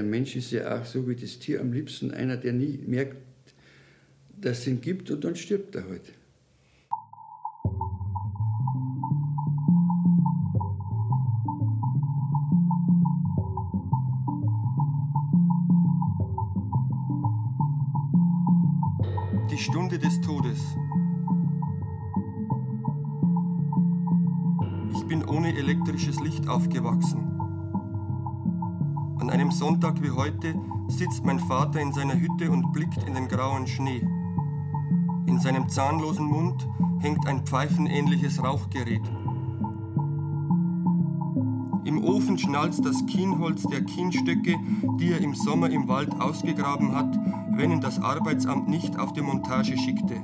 Der 0.01 0.09
Mensch 0.09 0.35
ist 0.35 0.49
ja 0.49 0.79
auch 0.79 0.83
so 0.83 1.07
wie 1.07 1.15
das 1.15 1.37
Tier 1.37 1.61
am 1.61 1.71
liebsten 1.71 2.09
einer, 2.09 2.35
der 2.35 2.53
nie 2.53 2.79
merkt, 2.87 3.17
dass 4.35 4.61
es 4.61 4.67
ihn 4.67 4.81
gibt 4.81 5.11
und 5.11 5.23
dann 5.23 5.35
stirbt 5.35 5.75
er 5.75 5.87
halt. 5.87 6.01
Die 19.51 19.57
Stunde 19.59 19.99
des 19.99 20.19
Todes. 20.21 20.59
Ich 24.95 25.07
bin 25.07 25.23
ohne 25.25 25.55
elektrisches 25.55 26.19
Licht 26.21 26.47
aufgewachsen. 26.47 27.30
An 29.31 29.39
einem 29.39 29.51
Sonntag 29.51 30.03
wie 30.03 30.11
heute 30.11 30.55
sitzt 30.89 31.23
mein 31.23 31.39
Vater 31.39 31.79
in 31.79 31.93
seiner 31.93 32.19
Hütte 32.19 32.51
und 32.51 32.73
blickt 32.73 33.01
in 33.07 33.13
den 33.13 33.29
grauen 33.29 33.65
Schnee. 33.65 34.05
In 35.25 35.39
seinem 35.39 35.69
zahnlosen 35.69 36.25
Mund 36.25 36.67
hängt 36.99 37.25
ein 37.25 37.45
pfeifenähnliches 37.45 38.43
Rauchgerät. 38.43 39.09
Im 41.85 42.03
Ofen 42.03 42.37
schnalzt 42.37 42.83
das 42.85 43.05
Kienholz 43.05 43.63
der 43.63 43.85
Kienstöcke, 43.85 44.59
die 44.99 45.13
er 45.13 45.21
im 45.21 45.33
Sommer 45.33 45.69
im 45.69 45.87
Wald 45.87 46.11
ausgegraben 46.19 46.93
hat, 46.93 47.17
wenn 47.55 47.71
ihn 47.71 47.79
das 47.79 48.01
Arbeitsamt 48.01 48.67
nicht 48.67 48.99
auf 48.99 49.13
die 49.13 49.21
Montage 49.21 49.77
schickte. 49.77 50.17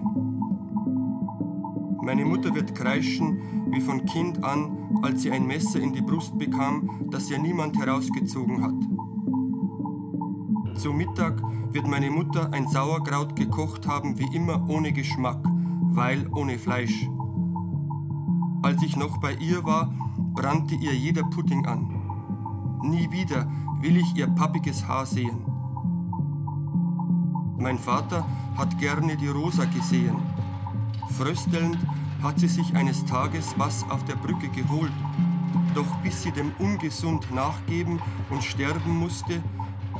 Meine 2.03 2.25
Mutter 2.25 2.53
wird 2.53 2.75
kreischen, 2.75 3.71
wie 3.71 3.79
von 3.79 4.05
Kind 4.05 4.43
an, 4.43 4.99
als 5.01 5.21
sie 5.21 5.31
ein 5.31 5.47
Messer 5.47 5.79
in 5.79 5.93
die 5.93 6.01
Brust 6.01 6.37
bekam, 6.37 7.07
das 7.09 7.31
ihr 7.31 7.39
niemand 7.39 7.77
herausgezogen 7.77 8.61
hat. 8.61 8.96
Zu 10.77 10.93
Mittag 10.93 11.41
wird 11.71 11.87
meine 11.87 12.11
Mutter 12.11 12.53
ein 12.53 12.67
Sauerkraut 12.67 13.35
gekocht 13.35 13.87
haben, 13.87 14.19
wie 14.19 14.35
immer 14.35 14.69
ohne 14.69 14.93
Geschmack, 14.93 15.39
weil 15.89 16.27
ohne 16.33 16.59
Fleisch. 16.59 17.09
Als 18.61 18.83
ich 18.83 18.95
noch 18.95 19.17
bei 19.17 19.33
ihr 19.33 19.63
war, 19.63 19.91
brannte 20.35 20.75
ihr 20.75 20.93
jeder 20.93 21.23
Pudding 21.23 21.65
an. 21.65 21.89
Nie 22.83 23.09
wieder 23.11 23.49
will 23.81 23.97
ich 23.97 24.15
ihr 24.15 24.27
pappiges 24.27 24.87
Haar 24.87 25.07
sehen. 25.07 25.43
Mein 27.57 27.79
Vater 27.79 28.23
hat 28.55 28.77
gerne 28.77 29.17
die 29.17 29.29
Rosa 29.29 29.65
gesehen. 29.65 30.15
Fröstelnd 31.17 31.79
hat 32.21 32.39
sie 32.39 32.47
sich 32.47 32.75
eines 32.75 33.03
Tages 33.03 33.55
was 33.57 33.83
auf 33.89 34.05
der 34.05 34.15
Brücke 34.15 34.49
geholt. 34.49 34.93
Doch 35.73 35.95
bis 36.03 36.21
sie 36.21 36.31
dem 36.31 36.51
ungesund 36.59 37.33
nachgeben 37.33 37.99
und 38.29 38.43
sterben 38.43 38.95
musste, 38.99 39.41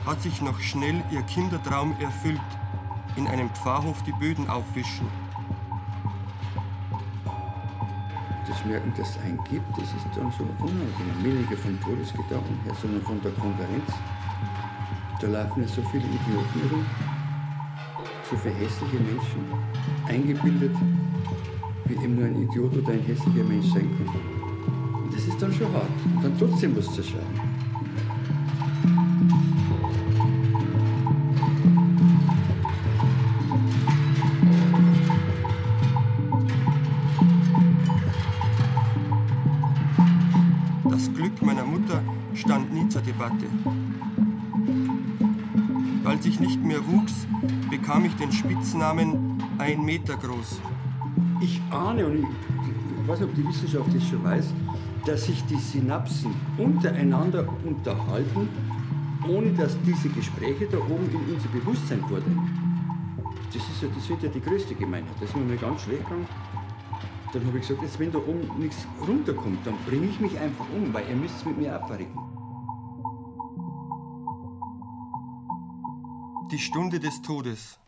hat 0.05 0.21
sich 0.21 0.41
noch 0.41 0.60
schnell 0.60 1.03
ihr 1.12 1.21
Kindertraum 1.23 1.95
erfüllt, 1.99 2.39
in 3.15 3.27
einem 3.27 3.49
Pfarrhof 3.49 4.03
die 4.03 4.12
Böden 4.13 4.49
aufwischen. 4.49 5.07
Das 8.47 8.63
Merken, 8.65 8.93
dass 8.97 9.10
es 9.10 9.19
einen 9.23 9.43
gibt, 9.43 9.69
das 9.71 9.88
ist 9.88 10.05
dann 10.15 10.31
so 10.31 10.43
unangenehm. 10.60 11.23
Weniger 11.23 11.57
vom 11.57 11.79
Todesgedanken 11.81 12.60
her, 12.63 12.73
sondern 12.81 13.01
von 13.01 13.21
der 13.21 13.31
Konkurrenz. 13.33 13.91
Da 15.19 15.27
laufen 15.27 15.62
ja 15.62 15.67
so 15.67 15.81
viele 15.91 16.05
Idioten 16.05 16.69
rum, 16.71 16.86
so 18.29 18.38
viele 18.38 18.55
hässliche 18.55 18.97
Menschen, 18.97 19.45
eingebildet, 20.07 20.75
wie 21.86 21.93
eben 21.95 22.15
nur 22.15 22.25
ein 22.25 22.43
Idiot 22.43 22.77
oder 22.77 22.93
ein 22.93 23.01
hässlicher 23.01 23.43
Mensch 23.43 23.67
sein 23.73 23.89
kann. 23.97 25.03
Und 25.03 25.13
das 25.13 25.25
ist 25.25 25.41
dann 25.41 25.53
schon 25.53 25.71
hart. 25.73 25.89
Und 26.05 26.23
dann 26.23 26.38
trotzdem 26.38 26.77
was 26.77 26.93
zu 26.93 27.03
schreiben. 27.03 27.46
Den 48.27 48.33
Spitznamen 48.33 49.41
ein 49.57 49.85
Meter 49.85 50.17
groß. 50.17 50.59
Ich 51.39 51.61
ahne, 51.71 52.05
und 52.05 52.15
ich, 52.15 52.23
ich 52.23 53.07
weiß 53.07 53.21
nicht, 53.21 53.29
ob 53.29 53.35
die 53.35 53.47
Wissenschaft 53.47 53.95
das 53.95 54.05
schon 54.05 54.23
weiß, 54.23 54.53
dass 55.05 55.25
sich 55.25 55.45
die 55.45 55.55
Synapsen 55.55 56.33
untereinander 56.57 57.47
unterhalten, 57.63 58.49
ohne 59.27 59.51
dass 59.51 59.77
diese 59.85 60.09
Gespräche 60.09 60.67
da 60.69 60.77
oben 60.77 61.09
in 61.09 61.35
unser 61.35 61.47
Bewusstsein 61.49 62.01
vordringen. 62.01 62.49
Das, 63.53 63.63
ist 63.63 63.81
ja, 63.81 63.87
das 63.95 64.09
wird 64.09 64.23
ja 64.23 64.29
die 64.29 64.41
größte 64.41 64.75
Gemeinheit. 64.75 65.15
Das 65.21 65.29
ist 65.29 65.37
mir 65.37 65.55
ganz 65.55 65.81
schlecht 65.81 66.03
gegangen. 66.03 66.27
Dann 67.31 67.45
habe 67.45 67.59
ich 67.59 67.67
gesagt, 67.67 67.81
jetzt 67.83 67.99
wenn 67.99 68.11
da 68.11 68.17
oben 68.17 68.59
nichts 68.59 68.85
runterkommt, 69.07 69.65
dann 69.65 69.75
bringe 69.85 70.07
ich 70.07 70.19
mich 70.19 70.37
einfach 70.37 70.65
um, 70.75 70.93
weil 70.93 71.07
ihr 71.09 71.15
müsst 71.15 71.37
es 71.37 71.45
mit 71.45 71.57
mir 71.57 71.73
abverrecken. 71.73 72.19
Die 76.51 76.59
Stunde 76.59 76.99
des 76.99 77.21
Todes. 77.21 77.79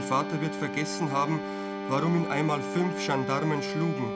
Mein 0.00 0.08
Vater 0.08 0.40
wird 0.40 0.54
vergessen 0.54 1.12
haben, 1.12 1.38
warum 1.90 2.16
ihn 2.16 2.30
einmal 2.30 2.62
fünf 2.62 3.06
Gendarmen 3.06 3.62
schlugen. 3.62 4.10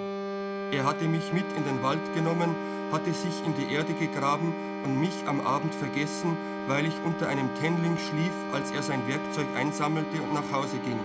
Er 0.72 0.84
hatte 0.84 1.04
mich 1.04 1.30
mit 1.34 1.44
in 1.58 1.64
den 1.64 1.82
Wald 1.82 2.00
genommen, 2.14 2.56
hatte 2.90 3.12
sich 3.12 3.44
in 3.44 3.54
die 3.54 3.70
Erde 3.70 3.92
gegraben 3.92 4.54
und 4.86 4.98
mich 4.98 5.12
am 5.26 5.42
Abend 5.42 5.74
vergessen, 5.74 6.38
weil 6.68 6.86
ich 6.86 6.94
unter 7.04 7.28
einem 7.28 7.50
Tenling 7.60 7.98
schlief, 7.98 8.32
als 8.54 8.70
er 8.70 8.82
sein 8.82 9.06
Werkzeug 9.06 9.44
einsammelte 9.58 10.22
und 10.22 10.32
nach 10.32 10.50
Hause 10.50 10.78
ging. 10.78 10.98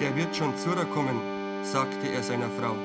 Der 0.00 0.14
wird 0.14 0.36
schon 0.36 0.56
zurückkommen, 0.56 1.20
sagte 1.64 2.10
er 2.14 2.22
seiner 2.22 2.48
Frau. 2.48 2.76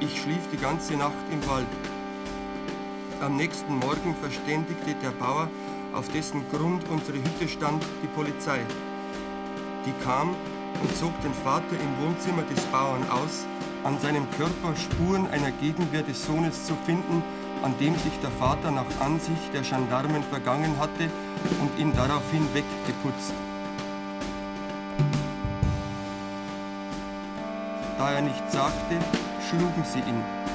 Ich 0.00 0.20
schlief 0.20 0.50
die 0.52 0.58
ganze 0.58 0.96
Nacht 0.96 1.14
im 1.30 1.46
Wald. 1.46 1.95
Am 3.22 3.34
nächsten 3.36 3.78
Morgen 3.78 4.14
verständigte 4.20 4.94
der 5.02 5.10
Bauer, 5.10 5.48
auf 5.94 6.06
dessen 6.10 6.44
Grund 6.50 6.86
unsere 6.90 7.16
Hütte 7.16 7.48
stand, 7.48 7.82
die 8.02 8.08
Polizei. 8.08 8.60
Die 9.86 10.04
kam 10.04 10.34
und 10.82 10.96
zog 10.96 11.18
den 11.22 11.32
Vater 11.32 11.76
im 11.80 12.06
Wohnzimmer 12.06 12.42
des 12.42 12.62
Bauern 12.66 13.08
aus, 13.08 13.46
an 13.84 13.98
seinem 14.00 14.30
Körper 14.32 14.76
Spuren 14.76 15.26
einer 15.30 15.50
Gegenwehr 15.50 16.02
des 16.02 16.26
Sohnes 16.26 16.66
zu 16.66 16.74
finden, 16.84 17.22
an 17.62 17.74
dem 17.80 17.94
sich 17.94 18.12
der 18.20 18.30
Vater 18.32 18.70
nach 18.70 18.84
Ansicht 19.00 19.54
der 19.54 19.62
Gendarmen 19.62 20.22
vergangen 20.24 20.78
hatte 20.78 21.08
und 21.62 21.78
ihn 21.78 21.94
daraufhin 21.94 22.46
weggeputzt. 22.52 23.32
Da 27.96 28.12
er 28.12 28.20
nichts 28.20 28.52
sagte, 28.52 28.98
schlugen 29.48 29.84
sie 29.84 30.00
ihn. 30.00 30.45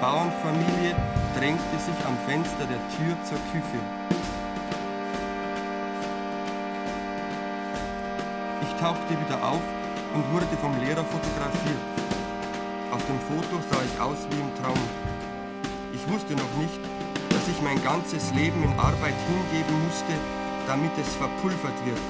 Bauernfamilie 0.00 0.96
drängte 1.36 1.76
sich 1.76 2.06
am 2.06 2.16
Fenster 2.26 2.64
der 2.64 2.80
Tür 2.96 3.14
zur 3.22 3.36
Küche. 3.52 3.80
Ich 8.62 8.80
tauchte 8.80 9.10
wieder 9.10 9.44
auf 9.44 9.60
und 10.14 10.24
wurde 10.32 10.46
vom 10.62 10.72
Lehrer 10.80 11.04
fotografiert. 11.04 11.84
Auf 12.90 13.04
dem 13.04 13.20
Foto 13.28 13.60
sah 13.70 13.82
ich 13.84 14.00
aus 14.00 14.16
wie 14.30 14.40
im 14.40 14.48
Traum. 14.62 14.80
Ich 15.92 16.08
wusste 16.10 16.32
noch 16.32 16.54
nicht, 16.56 16.80
dass 17.28 17.46
ich 17.48 17.60
mein 17.60 17.82
ganzes 17.84 18.32
Leben 18.32 18.62
in 18.62 18.72
Arbeit 18.78 19.20
hingeben 19.28 19.84
musste, 19.84 20.14
damit 20.66 20.92
es 20.96 21.14
verpulvert 21.16 21.76
wird. 21.84 22.00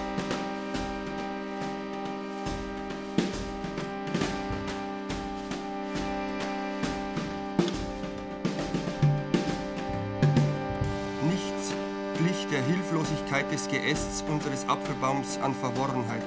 Der 13.00 13.06
Hilflosigkeit 13.06 13.50
des 13.50 13.68
Geästs 13.68 14.24
unseres 14.28 14.68
Apfelbaums 14.68 15.38
an 15.42 15.54
Verworrenheit. 15.54 16.22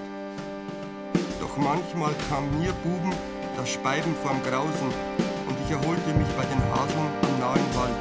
Doch 1.40 1.58
manchmal 1.58 2.14
kam 2.30 2.50
mir 2.60 2.74
Buben 2.84 3.14
das 3.58 3.70
Speiben 3.70 4.16
vorm 4.24 4.42
Grausen 4.44 4.88
und 5.48 5.56
ich 5.66 5.72
erholte 5.72 6.14
mich 6.14 6.28
bei 6.36 6.46
den 6.46 6.62
Haseln 6.72 7.08
am 7.22 7.40
nahen 7.40 7.76
Wald. 7.76 7.96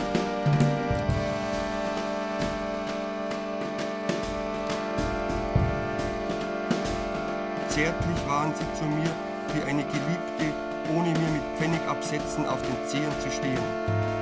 Zärtlich 7.68 8.28
waren 8.28 8.52
sie 8.54 8.78
zu 8.78 8.84
mir 8.84 9.10
wie 9.54 9.62
eine 9.68 9.82
Geliebte, 9.82 10.54
ohne 10.94 11.08
mir 11.08 11.30
mit 11.30 11.42
Pfennigabsätzen 11.58 12.46
auf 12.46 12.60
den 12.62 12.88
Zehen 12.88 13.12
zu 13.20 13.30
stehen. 13.30 14.21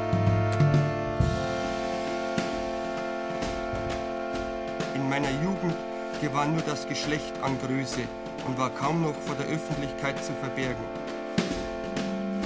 In 5.20 5.26
meiner 5.26 5.42
Jugend 5.42 5.74
gewann 6.22 6.52
nur 6.54 6.62
das 6.62 6.88
Geschlecht 6.88 7.34
an 7.42 7.58
Größe 7.60 8.00
und 8.46 8.56
war 8.56 8.70
kaum 8.70 9.02
noch 9.02 9.14
vor 9.26 9.34
der 9.34 9.44
Öffentlichkeit 9.48 10.16
zu 10.24 10.32
verbergen. 10.32 10.82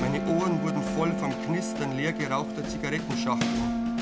Meine 0.00 0.20
Ohren 0.26 0.60
wurden 0.60 0.82
voll 0.96 1.12
vom 1.12 1.32
Knistern 1.44 1.96
leer 1.96 2.12
gerauchter 2.12 2.66
Zigarettenschachteln. 2.66 3.94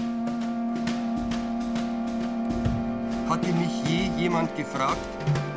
Hatte 3.29 3.53
mich 3.53 3.85
je 3.85 4.09
jemand 4.17 4.57
gefragt, 4.57 5.07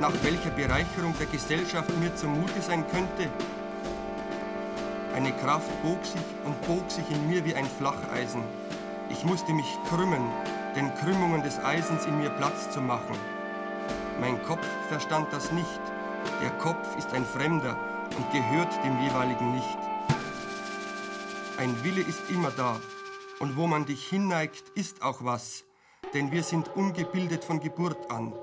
nach 0.01 0.13
welcher 0.21 0.49
Bereicherung 0.49 1.15
der 1.17 1.28
Gesellschaft 1.28 1.97
mir 1.97 2.13
zumute 2.17 2.62
sein 2.62 2.84
könnte? 2.91 3.32
Eine 5.15 5.32
Kraft 5.32 5.71
bog 5.84 6.04
sich 6.06 6.21
und 6.43 6.62
bog 6.67 6.91
sich 6.91 7.10
in 7.10 7.30
mir 7.30 7.45
wie 7.45 7.56
ein 7.56 7.65
Flacheisen. 7.65 8.41
Ich 9.10 9.23
musste 9.23 9.54
mich 9.54 9.78
krümmen, 9.88 10.23
den 10.75 10.93
Krümmungen 10.95 11.41
des 11.41 11.57
Eisens 11.59 12.05
in 12.05 12.17
mir 12.19 12.29
Platz 12.29 12.69
zu 12.69 12.81
machen. 12.81 13.15
Mein 14.19 14.41
Kopf 14.43 14.67
verstand 14.89 15.31
das 15.31 15.51
nicht. 15.51 15.81
Der 16.41 16.51
Kopf 16.51 16.97
ist 16.97 17.13
ein 17.13 17.25
Fremder 17.25 17.77
und 18.17 18.31
gehört 18.31 18.73
dem 18.83 18.99
jeweiligen 19.01 19.53
nicht. 19.53 19.77
Ein 21.57 21.83
Wille 21.83 22.01
ist 22.01 22.29
immer 22.29 22.51
da, 22.51 22.79
und 23.39 23.57
wo 23.57 23.67
man 23.67 23.85
dich 23.85 24.05
hinneigt, 24.07 24.63
ist 24.75 25.01
auch 25.01 25.23
was, 25.23 25.63
denn 26.13 26.31
wir 26.31 26.43
sind 26.43 26.75
ungebildet 26.75 27.43
von 27.43 27.59
Geburt 27.59 28.11
an. 28.11 28.33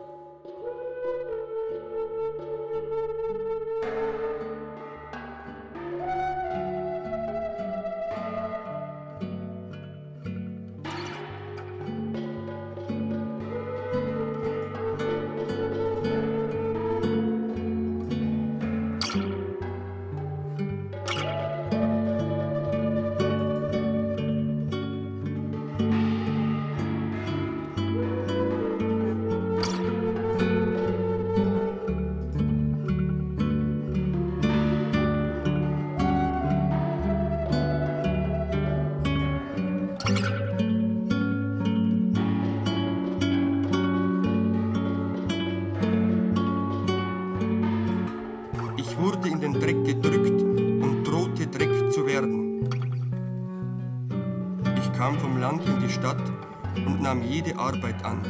Jede 57.33 57.59
Arbeit 57.59 58.05
an. 58.05 58.21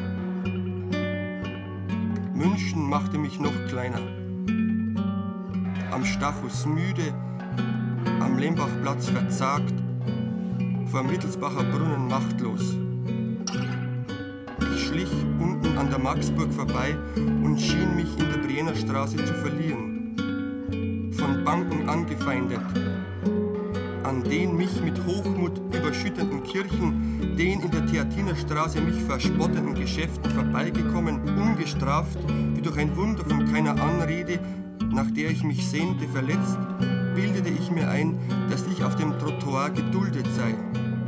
München 2.35 2.89
machte 2.89 3.19
mich 3.19 3.41
noch 3.41 3.55
kleiner. 3.69 4.01
Am 5.91 6.05
Stachus 6.05 6.67
müde, 6.67 7.13
am 8.21 8.39
Lembachplatz 8.39 9.09
verzagt, 9.09 9.75
vor 10.87 11.03
Mittelsbacher 11.03 11.65
Brunnen 11.65 12.07
machtlos. 12.07 12.77
Ich 14.73 14.87
schlich 14.87 15.11
unten 15.41 15.77
an 15.77 15.91
der 15.91 15.99
Maxburg 15.99 16.53
vorbei 16.53 16.97
und 17.17 17.61
schien 17.61 17.97
mich 17.97 18.17
in 18.19 18.31
der 18.31 18.39
Brienner 18.39 18.77
Straße 18.77 19.17
zu 19.17 19.35
verlieren 19.35 19.93
von 21.13 21.45
Banken 21.45 21.89
angefeindet. 21.89 22.61
An 24.03 24.25
den 24.25 24.57
mich 24.57 24.81
mit 24.81 25.05
Hochmut 25.07 25.62
Theatinerstraße 28.13 28.79
mich 28.83 29.03
verspottenden 29.05 29.75
Geschäften 29.75 30.31
vorbeigekommen, 30.33 31.23
ungestraft, 31.39 32.19
wie 32.55 32.61
durch 32.61 32.77
ein 32.77 32.95
Wunder 32.95 33.25
von 33.25 33.51
keiner 33.51 33.81
Anrede, 33.83 34.39
nach 34.93 35.11
der 35.11 35.31
ich 35.31 35.43
mich 35.43 35.67
sehnte, 35.67 36.07
verletzt, 36.09 36.59
bildete 37.15 37.49
ich 37.49 37.71
mir 37.71 37.89
ein, 37.89 38.19
dass 38.51 38.67
ich 38.67 38.85
auf 38.85 38.97
dem 38.97 39.19
Trottoir 39.19 39.71
geduldet 39.71 40.27
sei, 40.37 40.55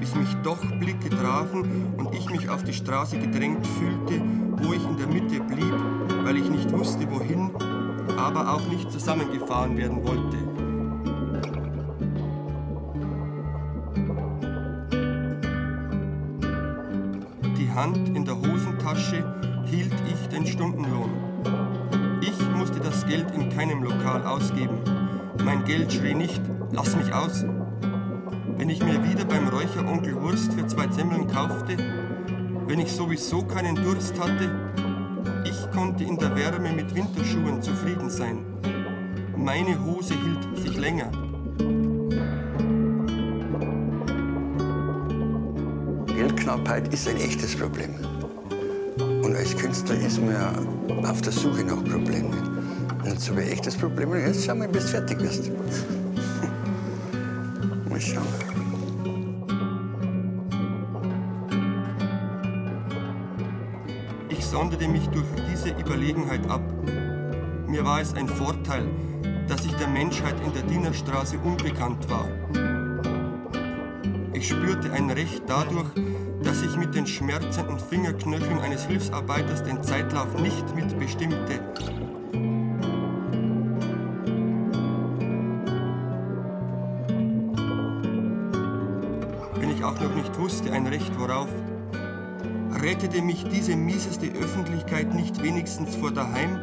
bis 0.01 0.15
mich 0.15 0.33
doch 0.43 0.59
Blicke 0.81 1.11
trafen 1.11 1.93
und 1.99 2.15
ich 2.15 2.31
mich 2.31 2.49
auf 2.49 2.65
die 2.65 2.73
Straße 2.73 3.19
gedrängt 3.19 3.67
fühlte, 3.67 4.23
wo 4.63 4.73
ich 4.73 4.85
in 4.85 4.97
der 4.97 5.07
Mitte 5.07 5.41
blieb, 5.41 5.75
weil 6.25 6.39
ich 6.39 6.49
nicht 6.49 6.73
wusste, 6.73 7.07
wohin, 7.11 7.51
aber 8.17 8.51
auch 8.51 8.67
nicht 8.69 8.91
zusammengefahren 8.91 9.77
werden 9.77 10.03
wollte. 10.07 10.54
Hand 17.75 18.17
in 18.17 18.25
der 18.25 18.37
Hosentasche 18.37 19.25
hielt 19.65 19.93
ich 20.07 20.29
den 20.29 20.47
Stundenlohn. 20.47 21.11
Ich 22.21 22.39
musste 22.57 22.79
das 22.79 23.05
Geld 23.05 23.27
in 23.35 23.51
keinem 23.51 23.83
Lokal 23.83 24.25
ausgeben. 24.25 24.79
Mein 25.45 25.65
Geld 25.65 25.93
schrie 25.93 26.15
nicht, 26.15 26.41
lass 26.71 26.95
mich 26.97 27.13
aus. 27.13 27.45
Wenn 28.57 28.71
ich 28.71 28.81
mir 28.81 29.03
wieder 29.03 29.25
beim 29.25 29.49
Räucheronkel 29.49 30.15
Wurst 30.23 30.53
für 30.53 30.67
zwei 30.69 30.87
Semmeln 30.89 31.27
kaufte, 31.27 31.77
wenn 32.69 32.79
ich 32.79 32.93
sowieso 32.93 33.43
keinen 33.43 33.75
Durst 33.75 34.21
hatte, 34.21 34.51
ich 35.45 35.71
konnte 35.73 36.05
in 36.05 36.17
der 36.17 36.37
Wärme 36.37 36.73
mit 36.73 36.95
Winterschuhen 36.95 37.61
zufrieden 37.61 38.09
sein. 38.09 38.39
Meine 39.37 39.85
Hose 39.85 40.15
hielt 40.15 40.59
sich 40.59 40.79
länger. 40.79 41.11
Geldknappheit 46.45 46.93
ist 46.93 47.09
ein 47.09 47.17
echtes 47.17 47.57
Problem. 47.57 47.95
Und 49.23 49.35
als 49.35 49.57
Künstler 49.57 49.97
ist 49.97 50.21
man 50.21 50.33
ja 50.33 50.53
auf 51.09 51.23
der 51.23 51.33
Suche 51.33 51.65
nach 51.65 51.83
Problemen. 51.83 52.35
Und 53.03 53.19
so 53.19 53.33
ein 53.33 53.39
echtes 53.39 53.75
Problem. 53.75 54.15
Jetzt 54.15 54.45
schauen 54.45 54.61
wir, 54.61 54.69
bis 54.69 54.85
du 54.85 54.91
fertig 54.91 55.21
wirst. 55.21 55.51
Mal 57.89 57.99
schauen. 57.99 58.27
Ich 64.29 64.45
sonderte 64.45 64.87
mich 64.87 65.09
durch 65.09 65.25
diese 65.51 65.71
Überlegenheit 65.71 66.47
ab. 66.51 66.61
Mir 67.67 67.87
war 67.87 68.03
es 68.03 68.13
ein 68.13 68.29
Vorteil, 68.29 68.87
dass 69.49 69.65
ich 69.65 69.73
der 69.77 69.89
Menschheit 69.89 70.35
in 70.45 70.53
der 70.53 70.65
Dienerstraße 70.65 71.39
unbekannt 71.39 72.07
war. 72.11 72.29
Ich 74.35 74.51
spürte 74.51 74.93
ein 74.93 75.09
Recht 75.09 75.43
dadurch, 75.47 75.89
dass 76.45 76.63
ich 76.63 76.77
mit 76.77 76.95
den 76.95 77.07
schmerzenden 77.07 77.79
Fingerknöcheln 77.79 78.59
eines 78.61 78.85
Hilfsarbeiters 78.85 79.63
den 79.63 79.83
Zeitlauf 79.83 80.39
nicht 80.41 80.75
mitbestimmte. 80.75 81.61
Wenn 89.55 89.71
ich 89.71 89.83
auch 89.83 89.99
noch 89.99 90.15
nicht 90.15 90.39
wusste, 90.39 90.73
ein 90.73 90.87
Recht 90.87 91.19
worauf, 91.19 91.49
rettete 92.83 93.23
mich 93.23 93.45
diese 93.45 93.75
mieseste 93.77 94.27
Öffentlichkeit 94.27 95.15
nicht 95.15 95.43
wenigstens 95.43 95.97
vor 95.97 96.11
daheim? 96.11 96.61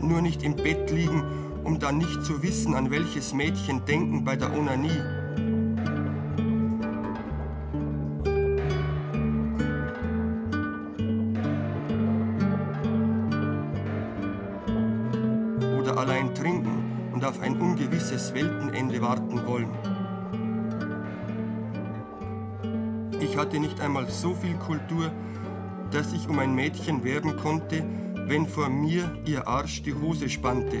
Nur 0.00 0.22
nicht 0.22 0.42
im 0.42 0.56
Bett 0.56 0.90
liegen, 0.90 1.22
um 1.62 1.78
dann 1.78 1.98
nicht 1.98 2.24
zu 2.24 2.42
wissen, 2.42 2.74
an 2.74 2.90
welches 2.90 3.34
Mädchen 3.34 3.84
denken 3.84 4.24
bei 4.24 4.36
der 4.36 4.52
Onanie. 4.52 5.21
Oder 15.92 16.00
allein 16.00 16.34
trinken 16.34 17.10
und 17.12 17.22
auf 17.22 17.40
ein 17.42 17.60
ungewisses 17.60 18.32
Weltenende 18.32 19.02
warten 19.02 19.46
wollen. 19.46 19.68
Ich 23.20 23.36
hatte 23.36 23.60
nicht 23.60 23.78
einmal 23.78 24.08
so 24.08 24.32
viel 24.32 24.54
Kultur, 24.54 25.10
dass 25.90 26.14
ich 26.14 26.26
um 26.30 26.38
ein 26.38 26.54
Mädchen 26.54 27.04
werben 27.04 27.36
konnte, 27.36 27.84
wenn 28.26 28.46
vor 28.46 28.70
mir 28.70 29.10
ihr 29.26 29.46
Arsch 29.46 29.82
die 29.82 29.92
Hose 29.92 30.30
spannte. 30.30 30.78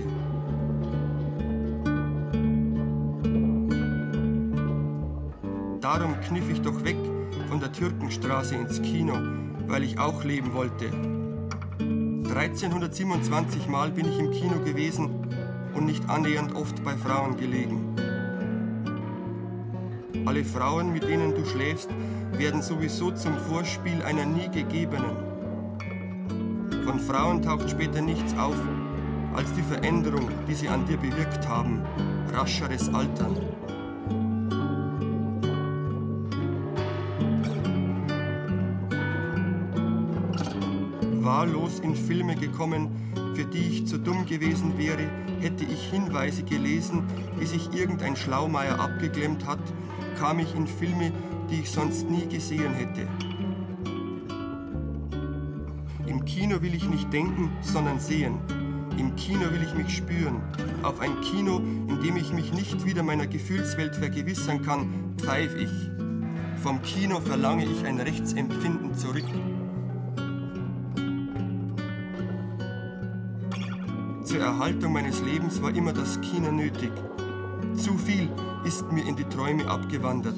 Darum 5.82 6.18
kniff 6.22 6.48
ich 6.50 6.62
doch 6.62 6.84
weg 6.84 6.96
von 7.50 7.60
der 7.60 7.70
Türkenstraße 7.70 8.54
ins 8.54 8.80
Kino, 8.80 9.18
weil 9.66 9.82
ich 9.82 9.98
auch 9.98 10.24
leben 10.24 10.54
wollte. 10.54 11.11
1327 12.34 13.68
Mal 13.68 13.90
bin 13.90 14.08
ich 14.08 14.18
im 14.18 14.30
Kino 14.30 14.58
gewesen 14.64 15.10
und 15.74 15.84
nicht 15.84 16.08
annähernd 16.08 16.54
oft 16.54 16.82
bei 16.82 16.96
Frauen 16.96 17.36
gelegen. 17.36 17.94
Alle 20.24 20.42
Frauen, 20.42 20.94
mit 20.94 21.02
denen 21.02 21.34
du 21.34 21.44
schläfst, 21.44 21.90
werden 22.32 22.62
sowieso 22.62 23.10
zum 23.10 23.36
Vorspiel 23.36 24.02
einer 24.02 24.24
nie 24.24 24.48
gegebenen. 24.48 25.14
Von 26.86 27.00
Frauen 27.00 27.42
taucht 27.42 27.68
später 27.68 28.00
nichts 28.00 28.32
auf, 28.38 28.56
als 29.34 29.52
die 29.52 29.62
Veränderung, 29.62 30.28
die 30.48 30.54
sie 30.54 30.68
an 30.68 30.86
dir 30.86 30.96
bewirkt 30.96 31.46
haben, 31.46 31.82
rascheres 32.32 32.88
Altern. 32.94 33.36
Wahllos 41.42 41.80
in 41.80 41.96
Filme 41.96 42.36
gekommen, 42.36 42.88
für 43.34 43.44
die 43.44 43.66
ich 43.66 43.86
zu 43.88 43.98
dumm 43.98 44.26
gewesen 44.26 44.78
wäre, 44.78 45.10
hätte 45.40 45.64
ich 45.64 45.90
Hinweise 45.90 46.44
gelesen, 46.44 47.02
wie 47.36 47.46
sich 47.46 47.74
irgendein 47.74 48.14
Schlaumeier 48.14 48.78
abgeklemmt 48.78 49.44
hat, 49.44 49.58
kam 50.20 50.38
ich 50.38 50.54
in 50.54 50.68
Filme, 50.68 51.10
die 51.50 51.62
ich 51.62 51.70
sonst 51.72 52.08
nie 52.08 52.26
gesehen 52.26 52.72
hätte. 52.74 53.08
Im 56.06 56.24
Kino 56.26 56.62
will 56.62 56.76
ich 56.76 56.88
nicht 56.88 57.12
denken, 57.12 57.50
sondern 57.60 57.98
sehen. 57.98 58.38
Im 58.96 59.16
Kino 59.16 59.50
will 59.50 59.64
ich 59.64 59.74
mich 59.74 59.96
spüren. 59.96 60.40
Auf 60.84 61.00
ein 61.00 61.20
Kino, 61.22 61.56
in 61.56 62.00
dem 62.04 62.16
ich 62.18 62.32
mich 62.32 62.52
nicht 62.52 62.86
wieder 62.86 63.02
meiner 63.02 63.26
Gefühlswelt 63.26 63.96
vergewissern 63.96 64.62
kann, 64.62 65.16
pfeif 65.16 65.56
ich. 65.56 65.72
Vom 66.62 66.80
Kino 66.82 67.18
verlange 67.20 67.64
ich 67.64 67.84
ein 67.84 67.98
Rechtsempfinden 67.98 68.94
zurück. 68.94 69.24
Zur 74.32 74.40
Erhaltung 74.40 74.94
meines 74.94 75.20
Lebens 75.20 75.60
war 75.60 75.74
immer 75.74 75.92
das 75.92 76.18
Kino 76.22 76.50
nötig. 76.50 76.90
Zu 77.76 77.98
viel 77.98 78.30
ist 78.64 78.90
mir 78.90 79.06
in 79.06 79.14
die 79.14 79.24
Träume 79.24 79.66
abgewandert. 79.66 80.36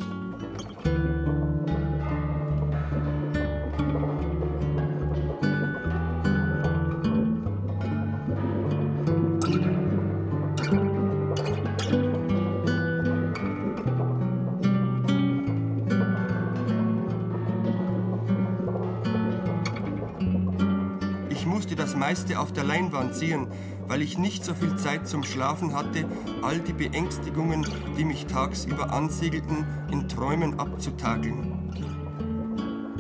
Ich 21.31 21.47
musste 21.47 21.77
das 21.77 21.95
meiste 21.95 22.41
auf 22.41 22.53
der 22.53 22.65
Leinwand 22.65 23.15
sehen, 23.15 23.47
weil 23.89 24.03
ich 24.03 24.19
nicht 24.19 24.45
so 24.45 24.55
viel 24.55 24.77
Zeit 24.77 25.07
zum 25.07 25.23
Schlafen 25.23 25.75
hatte, 25.75 26.07
all 26.43 26.59
die 26.61 26.73
Beängstigungen, 26.73 27.67
die 27.97 28.05
mich 28.05 28.27
tagsüber 28.27 28.93
ansiedelten, 28.93 29.67
in 29.91 30.09
Träumen 30.09 30.59
abzutakeln. 30.59 31.55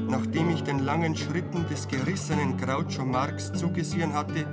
Nachdem 0.08 0.50
ich 0.50 0.62
den 0.62 0.78
langen 0.78 1.16
Schritten 1.16 1.66
des 1.68 1.88
gerissenen 1.88 2.56
Groucho 2.56 3.04
Marx 3.04 3.52
zugesehen 3.52 4.12
hatte, 4.12 4.46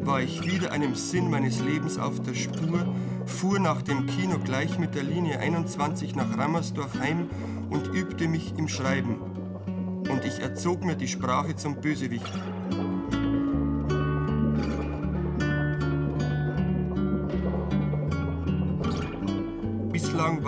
war 0.00 0.20
ich 0.20 0.44
wieder 0.50 0.72
einem 0.72 0.94
Sinn 0.94 1.30
meines 1.30 1.60
Lebens 1.60 1.98
auf 1.98 2.20
der 2.20 2.34
Spur, 2.34 2.86
fuhr 3.26 3.58
nach 3.58 3.82
dem 3.82 4.06
Kino 4.06 4.38
gleich 4.38 4.78
mit 4.78 4.94
der 4.94 5.02
Linie 5.02 5.38
21 5.38 6.14
nach 6.14 6.38
Rammersdorf 6.38 6.98
heim 6.98 7.28
und 7.70 7.88
übte 7.88 8.26
mich 8.26 8.54
im 8.56 8.68
Schreiben. 8.68 9.16
Und 10.08 10.24
ich 10.24 10.40
erzog 10.40 10.84
mir 10.84 10.96
die 10.96 11.08
Sprache 11.08 11.56
zum 11.56 11.80
Bösewicht. 11.80 12.32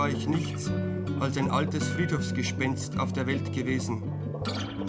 War 0.05 0.11
ich 0.11 0.29
nichts 0.29 0.71
als 1.19 1.39
ein 1.39 1.51
altes 1.51 1.89
Friedhofsgespenst 1.89 3.01
auf 3.01 3.15
der 3.15 3.27
Welt 3.27 3.55
gewesen. 3.55 4.03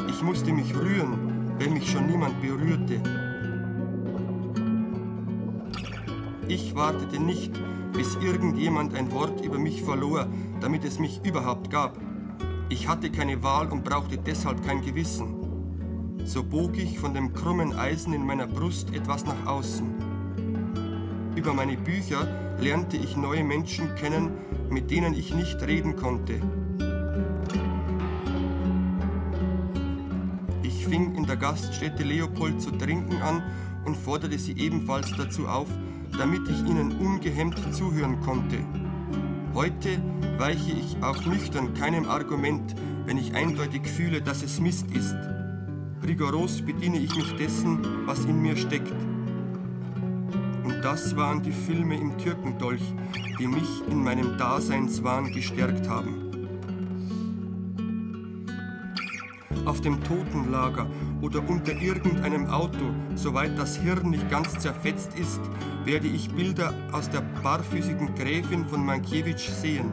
Ich 0.10 0.22
musste 0.22 0.52
mich 0.52 0.76
rühren, 0.76 1.54
wenn 1.58 1.72
mich 1.72 1.90
schon 1.90 2.08
niemand 2.08 2.42
berührte. 2.42 3.00
Ich 6.50 6.76
wartete 6.76 7.24
nicht, 7.24 7.54
bis 7.94 8.18
irgendjemand 8.18 8.94
ein 8.94 9.10
Wort 9.14 9.40
über 9.40 9.58
mich 9.58 9.84
verlor, 9.84 10.28
damit 10.60 10.84
es 10.84 11.00
mich 11.00 11.22
überhaupt 11.24 11.70
gab. 11.70 11.98
Ich 12.68 12.90
hatte 12.90 13.10
keine 13.10 13.42
Wahl 13.42 13.72
und 13.72 13.86
brauchte 13.86 14.18
deshalb 14.18 14.66
kein 14.66 14.82
Gewissen. 14.82 16.20
So 16.26 16.44
bog 16.44 16.78
ich 16.78 17.00
von 17.00 17.14
dem 17.14 17.32
krummen 17.32 17.72
Eisen 17.72 18.12
in 18.12 18.26
meiner 18.26 18.48
Brust 18.48 18.94
etwas 18.94 19.26
nach 19.26 19.46
außen. 19.46 19.88
Über 21.38 21.54
meine 21.54 21.78
Bücher 21.78 22.45
lernte 22.60 22.98
ich 22.98 23.16
neue 23.16 23.44
Menschen 23.44 23.96
kennen, 23.96 24.32
mit 24.70 24.92
denen 24.92 25.14
ich 25.14 25.34
nicht 25.34 25.62
reden 25.62 25.96
konnte. 25.96 26.42
Ich 30.64 30.86
fing 30.86 31.16
in 31.16 31.26
der 31.26 31.38
Gaststätte 31.38 32.04
Leopold 32.04 32.62
zu 32.62 32.72
trinken 32.72 33.22
an 33.22 33.44
und 33.86 33.96
forderte 33.96 34.38
sie 34.38 34.58
ebenfalls 34.58 35.12
dazu 35.18 35.48
auf, 35.48 35.68
damit 36.18 36.48
ich 36.48 36.60
ihnen 36.60 36.98
ungehemmt 36.98 37.74
zuhören 37.74 38.22
konnte. 38.22 38.58
Heute 39.54 40.02
weiche 40.38 40.72
ich 40.72 41.02
auch 41.02 41.26
nüchtern 41.26 41.74
keinem 41.74 42.06
Argument, 42.10 42.76
wenn 43.06 43.18
ich 43.18 43.34
eindeutig 43.34 43.88
fühle, 43.88 44.22
dass 44.22 44.44
es 44.44 44.60
Mist 44.60 44.92
ist. 44.92 45.16
Rigoros 46.06 46.62
bediene 46.62 46.98
ich 46.98 47.16
mich 47.16 47.36
dessen, 47.36 47.80
was 48.06 48.26
in 48.26 48.42
mir 48.42 48.58
steckt. 48.58 48.94
Das 50.86 51.16
waren 51.16 51.42
die 51.42 51.52
Filme 51.52 51.98
im 52.00 52.16
Türkendolch, 52.20 52.94
die 53.40 53.48
mich 53.48 53.82
in 53.90 54.04
meinem 54.04 54.38
Daseinswahn 54.38 55.32
gestärkt 55.34 55.90
haben. 55.90 56.30
Auf 59.66 59.82
dem 59.82 60.04
Totenlager 60.04 60.86
oder 61.22 61.42
unter 61.50 61.72
irgendeinem 61.74 62.46
Auto, 62.46 62.94
soweit 63.16 63.58
das 63.58 63.78
Hirn 63.78 64.12
nicht 64.12 64.30
ganz 64.30 64.60
zerfetzt 64.60 65.18
ist, 65.18 65.42
werde 65.86 66.06
ich 66.06 66.30
Bilder 66.30 66.72
aus 66.92 67.10
der 67.10 67.22
barfüßigen 67.42 68.14
Gräfin 68.14 68.68
von 68.68 68.86
Mankiewicz 68.86 69.60
sehen. 69.60 69.92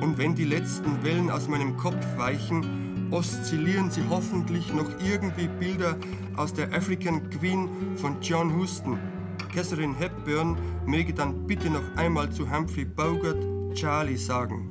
Und 0.00 0.16
wenn 0.16 0.34
die 0.34 0.46
letzten 0.46 1.04
Wellen 1.04 1.30
aus 1.30 1.48
meinem 1.48 1.76
Kopf 1.76 2.06
weichen, 2.16 3.10
oszillieren 3.10 3.90
sie 3.90 4.04
hoffentlich 4.08 4.72
noch 4.72 4.88
irgendwie 5.06 5.48
Bilder 5.60 5.98
aus 6.34 6.54
der 6.54 6.72
African 6.72 7.28
Queen 7.28 7.68
von 7.96 8.22
John 8.22 8.56
Huston. 8.56 8.98
Catherine 9.52 9.94
Hepburn 9.98 10.56
möge 10.86 11.14
dann 11.14 11.46
bitte 11.46 11.70
noch 11.70 11.96
einmal 11.96 12.30
zu 12.30 12.50
Humphrey 12.50 12.84
Bogart 12.84 13.38
Charlie 13.74 14.16
sagen. 14.16 14.70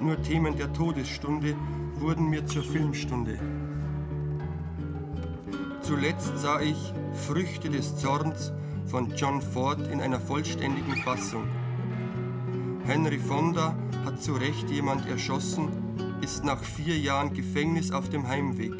Nur 0.00 0.22
Themen 0.22 0.56
der 0.56 0.72
Todesstunde 0.72 1.56
wurden 1.94 2.28
mir 2.30 2.46
zur 2.46 2.62
Filmstunde. 2.62 3.65
Zuletzt 5.86 6.36
sah 6.38 6.60
ich 6.60 6.92
Früchte 7.28 7.70
des 7.70 7.96
Zorns 7.96 8.52
von 8.86 9.14
John 9.14 9.40
Ford 9.40 9.86
in 9.86 10.00
einer 10.00 10.18
vollständigen 10.18 10.96
Fassung. 10.96 11.44
Henry 12.84 13.20
Fonda 13.20 13.76
hat 14.04 14.20
zu 14.20 14.32
Recht 14.32 14.68
jemand 14.68 15.08
erschossen, 15.08 15.68
ist 16.22 16.44
nach 16.44 16.60
vier 16.60 16.98
Jahren 16.98 17.34
Gefängnis 17.34 17.92
auf 17.92 18.08
dem 18.08 18.26
Heimweg. 18.26 18.74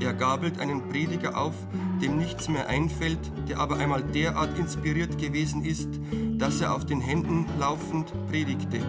Er 0.00 0.14
gabelt 0.14 0.58
einen 0.58 0.88
Prediger 0.88 1.36
auf, 1.36 1.54
dem 2.00 2.16
nichts 2.16 2.48
mehr 2.48 2.66
einfällt, 2.66 3.30
der 3.46 3.60
aber 3.60 3.76
einmal 3.76 4.02
derart 4.02 4.58
inspiriert 4.58 5.18
gewesen 5.18 5.66
ist, 5.66 5.90
dass 6.38 6.62
er 6.62 6.74
auf 6.74 6.86
den 6.86 7.02
Händen 7.02 7.44
laufend 7.58 8.10
predigte. 8.30 8.80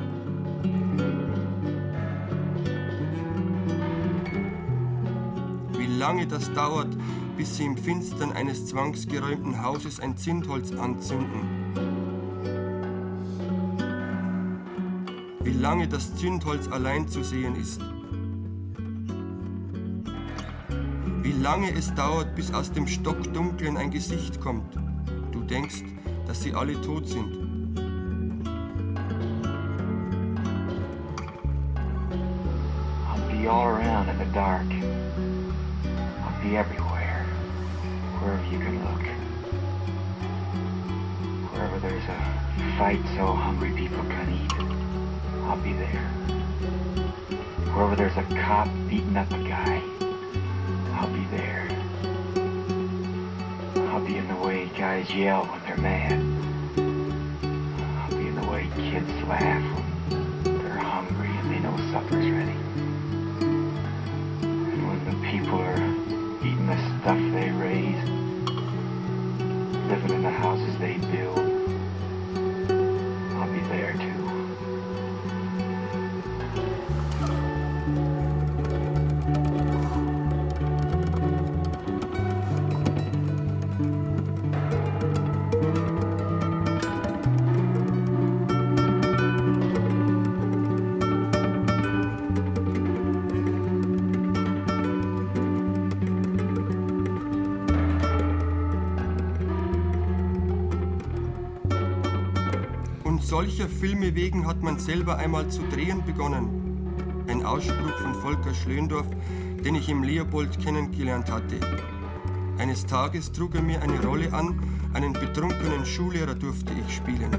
Lange 6.08 6.26
das 6.26 6.54
dauert, 6.54 6.96
bis 7.36 7.58
sie 7.58 7.66
im 7.66 7.76
Finstern 7.76 8.32
eines 8.32 8.66
zwangsgeräumten 8.68 9.62
Hauses 9.62 10.00
ein 10.00 10.16
Zündholz 10.16 10.72
anzünden. 10.72 11.42
Wie 15.42 15.52
lange 15.52 15.90
das 15.90 16.16
Zündholz 16.16 16.70
allein 16.70 17.10
zu 17.10 17.24
sehen 17.26 17.58
ist. 17.58 17.82
Wie 21.24 21.34
lange 21.34 21.74
es 21.74 21.94
dauert, 21.94 22.38
bis 22.38 22.54
aus 22.54 22.72
dem 22.72 22.88
Stockdunklen 22.88 23.76
ein 23.76 23.92
Gesicht 23.92 24.40
kommt. 24.40 24.80
Du 25.34 25.42
denkst, 25.42 25.84
dass 26.26 26.42
sie 26.42 26.54
alle 26.54 26.80
tot 26.82 27.06
sind. 27.06 27.36
I'll 33.10 33.30
be 33.30 33.50
all 33.50 33.76
around 33.76 34.08
in 34.08 34.18
the 34.20 34.34
dark. 34.34 34.77
Be 36.48 36.56
everywhere, 36.56 37.26
wherever 38.22 38.44
you 38.46 38.60
can 38.60 38.80
look. 38.80 39.04
Wherever 41.52 41.78
there's 41.80 42.06
a 42.06 42.78
fight 42.78 43.02
so 43.18 43.34
hungry 43.34 43.74
people 43.74 44.02
can 44.06 44.32
eat, 44.32 44.54
I'll 45.44 45.58
be 45.58 45.74
there. 45.74 46.08
Wherever 47.76 47.98
there's 47.98 48.16
a 48.16 48.24
cop 48.46 48.70
beating 48.88 49.18
up 49.18 49.30
a 49.34 49.44
guy, 49.44 49.82
I'll 50.94 51.12
be 51.12 51.26
there. 51.36 51.68
I'll 53.90 54.06
be 54.06 54.16
in 54.16 54.30
the 54.30 54.36
way 54.36 54.70
guys 54.78 55.10
yell 55.14 55.44
when 55.48 55.62
they're 55.66 55.76
mad. 55.76 56.14
I'll 58.00 58.18
be 58.18 58.26
in 58.26 58.36
the 58.36 58.48
way 58.50 58.70
kids 58.78 59.12
laugh 59.28 59.64
when 60.14 60.44
they're 60.64 60.78
hungry 60.78 61.28
and 61.28 61.52
they 61.52 61.60
know 61.60 61.76
supper's 61.92 62.32
ready. 62.32 62.87
In 70.12 70.24
the 70.24 70.30
houses 70.30 70.78
they 70.80 70.98
build, 70.98 71.27
solcher 103.38 103.70
Filme 103.70 104.16
wegen 104.16 104.48
hat 104.48 104.64
man 104.64 104.80
selber 104.80 105.18
einmal 105.18 105.48
zu 105.48 105.62
drehen 105.72 106.04
begonnen. 106.04 107.24
Ein 107.28 107.46
Ausspruch 107.46 107.96
von 108.02 108.16
Volker 108.16 108.52
Schlöndorff, 108.52 109.06
den 109.64 109.76
ich 109.76 109.90
im 109.90 110.02
Leopold 110.02 110.60
kennengelernt 110.60 111.30
hatte. 111.30 111.60
Eines 112.58 112.88
Tages 112.88 113.32
trug 113.32 113.54
er 113.54 113.62
mir 113.62 113.80
eine 113.84 114.04
Rolle 114.04 114.34
an, 114.34 114.60
einen 114.94 115.14
betrunkenen 115.14 115.86
Schullehrer 115.86 116.34
durfte 116.34 116.74
ich 116.84 116.96
spielen. 116.96 117.30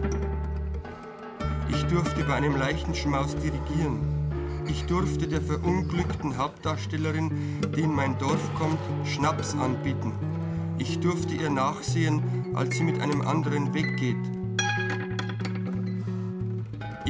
Ich 1.68 1.82
durfte 1.86 2.22
bei 2.22 2.34
einem 2.34 2.56
Leichenschmaus 2.56 3.34
dirigieren. 3.34 3.98
Ich 4.68 4.84
durfte 4.84 5.26
der 5.26 5.42
verunglückten 5.42 6.38
Hauptdarstellerin, 6.38 7.32
die 7.74 7.80
in 7.80 7.92
mein 7.92 8.16
Dorf 8.18 8.54
kommt, 8.54 8.78
Schnaps 9.04 9.56
anbieten. 9.56 10.12
Ich 10.78 11.00
durfte 11.00 11.34
ihr 11.34 11.50
nachsehen, 11.50 12.22
als 12.54 12.76
sie 12.76 12.84
mit 12.84 13.00
einem 13.00 13.22
anderen 13.22 13.74
weggeht. 13.74 14.37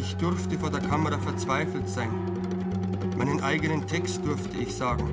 Ich 0.09 0.17
durfte 0.17 0.59
vor 0.59 0.71
der 0.71 0.81
Kamera 0.81 1.19
verzweifelt 1.19 1.87
sein. 1.87 2.09
Meinen 3.19 3.43
eigenen 3.43 3.87
Text 3.87 4.25
durfte 4.25 4.57
ich 4.57 4.75
sagen. 4.75 5.05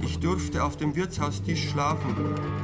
Ich 0.00 0.20
durfte 0.20 0.62
auf 0.62 0.76
dem 0.76 0.94
Wirtshaustisch 0.94 1.70
schlafen. 1.70 2.14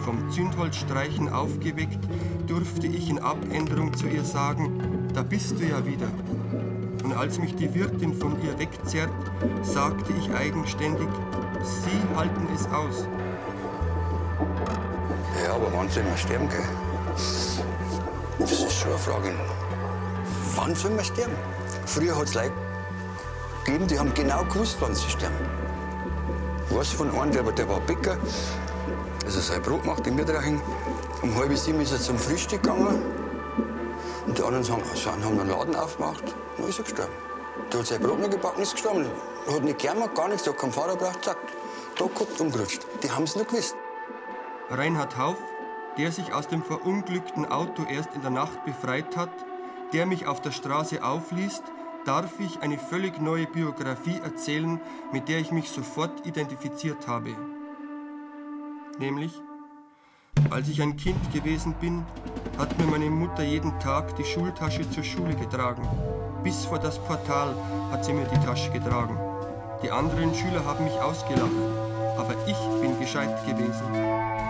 Vom 0.04 0.30
Zündholzstreichen 0.30 1.28
aufgeweckt, 1.30 1.98
durfte 2.46 2.86
ich 2.86 3.10
in 3.10 3.18
Abänderung 3.18 3.92
zu 3.92 4.06
ihr 4.06 4.22
sagen, 4.22 5.08
da 5.14 5.24
bist 5.24 5.58
du 5.58 5.64
ja 5.64 5.84
wieder. 5.84 6.08
Und 7.02 7.12
als 7.14 7.40
mich 7.40 7.56
die 7.56 7.74
Wirtin 7.74 8.14
von 8.14 8.36
ihr 8.40 8.56
wegzerrt, 8.56 9.10
sagte 9.62 10.12
ich 10.12 10.32
eigenständig, 10.32 11.08
Sie 11.64 12.16
halten 12.16 12.46
es 12.54 12.66
aus. 12.66 13.08
Ja, 15.44 15.54
aber 15.56 15.72
wann 15.74 15.88
soll 15.88 16.04
man 16.04 16.16
sterben, 16.16 16.48
gell? 16.48 16.89
Das 18.40 18.52
ist 18.52 18.72
schon 18.72 18.90
eine 18.90 18.98
Frage. 18.98 19.34
Wann 20.56 20.74
soll 20.74 20.92
man 20.92 21.04
sterben? 21.04 21.36
Früher 21.84 22.16
hat 22.16 22.24
es 22.24 22.34
Leute 22.34 22.52
gegeben, 23.64 23.86
die 23.86 23.98
haben 23.98 24.14
genau 24.14 24.44
gewusst, 24.44 24.78
wann 24.80 24.94
sie 24.94 25.10
sterben. 25.10 25.36
Ich 26.68 26.74
weiß 26.74 26.88
von 26.92 27.10
einem, 27.10 27.32
der, 27.32 27.42
der 27.42 27.68
war 27.68 27.80
Bäcker, 27.80 28.16
also 29.24 29.40
sein 29.40 29.60
Brot 29.60 29.82
gemacht 29.82 30.06
in 30.06 30.14
Mitraching. 30.14 30.60
Um 31.22 31.36
halb 31.36 31.56
sieben 31.56 31.80
ist 31.80 31.92
er 31.92 32.00
zum 32.00 32.18
Frühstück 32.18 32.62
gegangen. 32.62 33.02
Und 34.26 34.38
die 34.38 34.42
anderen 34.42 34.66
haben, 34.68 34.82
haben 35.22 35.40
einen 35.40 35.50
Laden 35.50 35.74
aufgemacht, 35.74 36.24
dann 36.56 36.68
ist 36.68 36.78
er 36.78 36.84
gestorben. 36.84 37.12
Der 37.70 37.80
hat 37.80 37.86
sein 37.86 38.00
Brot 38.00 38.20
noch 38.20 38.30
gebacken, 38.30 38.62
ist 38.62 38.72
gestorben. 38.72 39.06
Hat 39.52 39.62
nicht 39.62 39.78
gern 39.78 39.98
gar 40.14 40.28
nichts, 40.28 40.46
hat 40.48 40.56
keinen 40.56 40.72
Fahrer 40.72 40.96
braucht, 40.96 41.24
zack. 41.24 41.36
Da 41.98 42.06
gehabt, 42.06 42.40
umgerutscht. 42.40 42.86
Die 43.02 43.10
haben 43.10 43.24
es 43.24 43.36
nicht 43.36 43.48
gewusst. 43.48 43.74
Reinhard 44.70 45.16
Hauf, 45.18 45.36
der 46.00 46.12
sich 46.12 46.32
aus 46.32 46.48
dem 46.48 46.62
verunglückten 46.62 47.44
Auto 47.44 47.84
erst 47.84 48.14
in 48.14 48.22
der 48.22 48.30
Nacht 48.30 48.64
befreit 48.64 49.18
hat, 49.18 49.28
der 49.92 50.06
mich 50.06 50.26
auf 50.26 50.40
der 50.40 50.50
Straße 50.50 51.04
aufliest, 51.04 51.62
darf 52.06 52.40
ich 52.40 52.62
eine 52.62 52.78
völlig 52.78 53.20
neue 53.20 53.46
Biografie 53.46 54.18
erzählen, 54.24 54.80
mit 55.12 55.28
der 55.28 55.40
ich 55.40 55.52
mich 55.52 55.68
sofort 55.68 56.26
identifiziert 56.26 57.06
habe. 57.06 57.36
Nämlich, 58.98 59.30
als 60.48 60.70
ich 60.70 60.80
ein 60.80 60.96
Kind 60.96 61.34
gewesen 61.34 61.74
bin, 61.82 62.06
hat 62.56 62.78
mir 62.78 62.86
meine 62.86 63.10
Mutter 63.10 63.42
jeden 63.42 63.78
Tag 63.78 64.16
die 64.16 64.24
Schultasche 64.24 64.88
zur 64.90 65.04
Schule 65.04 65.34
getragen. 65.34 65.86
Bis 66.42 66.64
vor 66.64 66.78
das 66.78 66.98
Portal 66.98 67.54
hat 67.90 68.06
sie 68.06 68.14
mir 68.14 68.24
die 68.24 68.40
Tasche 68.40 68.70
getragen. 68.70 69.18
Die 69.82 69.90
anderen 69.90 70.34
Schüler 70.34 70.64
haben 70.64 70.82
mich 70.82 70.98
ausgelacht, 70.98 71.50
aber 72.16 72.34
ich 72.46 72.56
bin 72.80 72.98
gescheit 72.98 73.46
gewesen. 73.46 74.49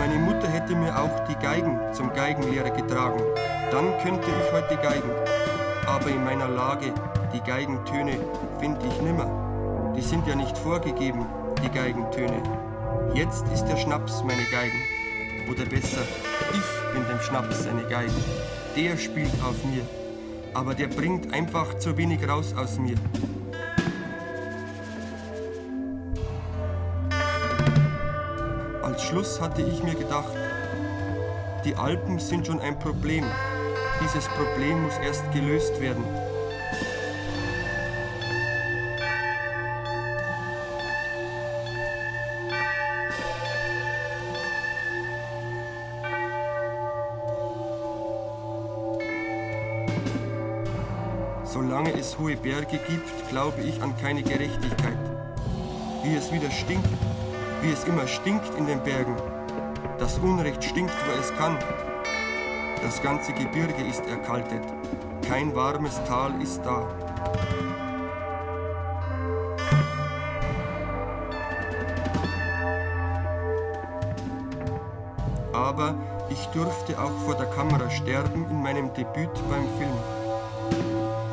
Meine 0.00 0.18
Mutter 0.18 0.48
hätte 0.48 0.74
mir 0.74 0.98
auch 0.98 1.26
die 1.28 1.34
Geigen 1.34 1.78
zum 1.92 2.10
Geigenlehrer 2.14 2.70
getragen. 2.70 3.20
Dann 3.70 3.98
könnte 3.98 4.28
ich 4.30 4.50
heute 4.50 4.78
geigen. 4.78 5.10
Aber 5.86 6.08
in 6.08 6.24
meiner 6.24 6.48
Lage, 6.48 6.94
die 7.34 7.40
Geigentöne 7.40 8.12
finde 8.58 8.80
ich 8.86 9.02
nimmer. 9.02 9.92
Die 9.94 10.00
sind 10.00 10.26
ja 10.26 10.34
nicht 10.34 10.56
vorgegeben, 10.56 11.26
die 11.62 11.68
Geigentöne. 11.68 12.42
Jetzt 13.12 13.44
ist 13.52 13.66
der 13.66 13.76
Schnaps 13.76 14.24
meine 14.24 14.44
Geigen. 14.50 14.80
Oder 15.50 15.66
besser, 15.66 16.00
ich 16.54 16.94
bin 16.94 17.06
dem 17.06 17.20
Schnaps 17.20 17.64
seine 17.64 17.82
Geigen. 17.82 18.24
Der 18.74 18.96
spielt 18.96 19.34
auf 19.44 19.62
mir. 19.64 19.82
Aber 20.54 20.74
der 20.74 20.86
bringt 20.86 21.34
einfach 21.34 21.76
zu 21.76 21.98
wenig 21.98 22.26
raus 22.26 22.54
aus 22.56 22.78
mir. 22.78 22.96
Schluss 29.10 29.40
hatte 29.40 29.62
ich 29.62 29.82
mir 29.82 29.96
gedacht, 29.96 30.32
die 31.64 31.74
Alpen 31.74 32.20
sind 32.20 32.46
schon 32.46 32.60
ein 32.60 32.78
Problem. 32.78 33.24
Dieses 34.00 34.28
Problem 34.28 34.84
muss 34.84 34.96
erst 35.04 35.32
gelöst 35.32 35.80
werden. 35.80 36.04
Solange 51.44 51.92
es 51.98 52.16
hohe 52.16 52.36
Berge 52.36 52.78
gibt, 52.86 53.28
glaube 53.28 53.60
ich 53.62 53.82
an 53.82 53.96
keine 53.96 54.22
Gerechtigkeit. 54.22 54.96
Wie 56.04 56.14
es 56.14 56.30
wieder 56.30 56.52
stinkt, 56.52 56.86
wie 57.62 57.72
es 57.72 57.84
immer 57.84 58.06
stinkt 58.06 58.54
in 58.56 58.66
den 58.66 58.82
Bergen. 58.82 59.16
Das 59.98 60.18
Unrecht 60.18 60.64
stinkt, 60.64 60.94
wo 61.06 61.20
es 61.20 61.34
kann. 61.36 61.58
Das 62.82 63.02
ganze 63.02 63.32
Gebirge 63.32 63.82
ist 63.88 64.06
erkaltet. 64.06 64.62
Kein 65.28 65.54
warmes 65.54 66.00
Tal 66.04 66.32
ist 66.40 66.62
da. 66.64 66.86
Aber 75.52 75.94
ich 76.30 76.46
durfte 76.46 76.98
auch 76.98 77.12
vor 77.24 77.34
der 77.34 77.46
Kamera 77.46 77.90
sterben 77.90 78.46
in 78.48 78.62
meinem 78.62 78.92
Debüt 78.94 79.30
beim 79.50 79.66
Film. 79.76 79.98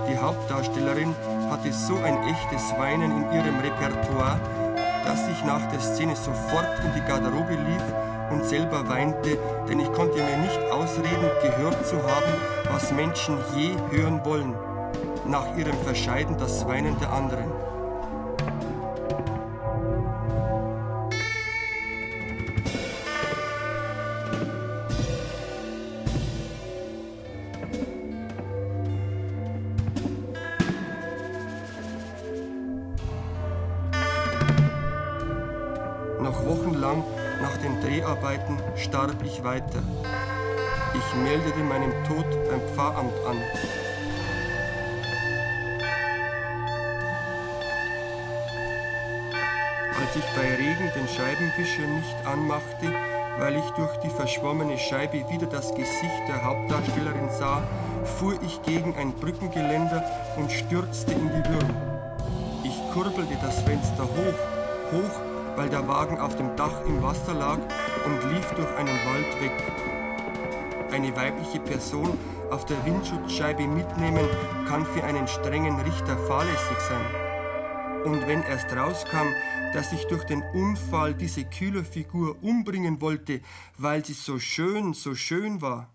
Die 0.09 0.17
Hauptdarstellerin 0.17 1.15
hatte 1.49 1.71
so 1.71 1.95
ein 1.95 2.17
echtes 2.23 2.77
Weinen 2.77 3.11
in 3.11 3.31
ihrem 3.31 3.59
Repertoire, 3.59 4.39
dass 5.07 5.25
ich 5.29 5.41
nach 5.45 5.65
der 5.71 5.79
Szene 5.79 6.17
sofort 6.17 6.67
in 6.83 6.93
die 6.93 7.07
Garderobe 7.07 7.53
lief 7.53 7.83
und 8.29 8.43
selber 8.43 8.89
weinte, 8.89 9.37
denn 9.69 9.79
ich 9.79 9.89
konnte 9.93 10.21
mir 10.21 10.37
nicht 10.37 10.59
ausreden, 10.69 11.29
gehört 11.41 11.87
zu 11.87 11.95
haben, 11.95 12.33
was 12.69 12.91
Menschen 12.91 13.37
je 13.55 13.71
hören 13.89 14.19
wollen, 14.25 14.53
nach 15.25 15.55
ihrem 15.55 15.77
Verscheiden 15.85 16.37
das 16.37 16.67
Weinen 16.67 16.99
der 16.99 17.13
anderen. 17.13 17.49
Weiter. 39.47 39.81
Ich 40.93 41.15
meldete 41.23 41.59
meinen 41.59 41.93
Tod 42.03 42.25
beim 42.49 42.59
Pfarramt 42.75 43.13
an. 43.25 43.37
Als 49.99 50.15
ich 50.15 50.25
bei 50.35 50.55
Regen 50.55 50.91
den 50.93 51.07
Scheibenwischer 51.07 51.87
nicht 51.87 52.17
anmachte, 52.25 52.91
weil 53.39 53.55
ich 53.55 53.69
durch 53.77 53.95
die 53.97 54.09
verschwommene 54.09 54.77
Scheibe 54.77 55.23
wieder 55.29 55.47
das 55.47 55.73
Gesicht 55.73 56.23
der 56.27 56.43
Hauptdarstellerin 56.43 57.29
sah, 57.29 57.63
fuhr 58.17 58.33
ich 58.45 58.61
gegen 58.63 58.95
ein 58.97 59.13
Brückengeländer 59.13 60.03
und 60.35 60.51
stürzte 60.51 61.13
in 61.13 61.29
die 61.29 61.49
Würm. 61.49 61.75
Ich 62.65 62.77
kurbelte 62.93 63.37
das 63.41 63.61
Fenster 63.61 64.03
hoch, 64.03 64.39
hoch, 64.91 65.21
weil 65.55 65.69
der 65.69 65.87
Wagen 65.87 66.19
auf 66.19 66.35
dem 66.35 66.53
Dach 66.57 66.81
im 66.85 67.01
Wasser 67.01 67.33
lag 67.33 67.59
und 68.07 68.33
lief 68.33 68.49
durch 68.51 68.73
einen 68.77 68.97
Wald 69.05 69.41
weg. 69.41 69.51
Eine 70.91 71.13
weibliche 71.15 71.59
Person 71.59 72.17
auf 72.49 72.65
der 72.65 72.83
Windschutzscheibe 72.85 73.67
mitnehmen 73.67 74.25
kann 74.65 74.85
für 74.85 75.03
einen 75.03 75.27
strengen 75.27 75.77
Richter 75.81 76.17
fahrlässig 76.17 76.77
sein. 76.79 78.05
Und 78.05 78.25
wenn 78.25 78.43
erst 78.43 78.71
rauskam, 78.71 79.27
dass 79.73 79.91
ich 79.91 80.07
durch 80.07 80.23
den 80.23 80.41
Unfall 80.53 81.13
diese 81.13 81.43
Kühlerfigur 81.43 82.41
umbringen 82.41 83.01
wollte, 83.01 83.41
weil 83.77 84.05
sie 84.05 84.13
so 84.13 84.39
schön, 84.39 84.93
so 84.93 85.13
schön 85.13 85.61
war. 85.61 85.93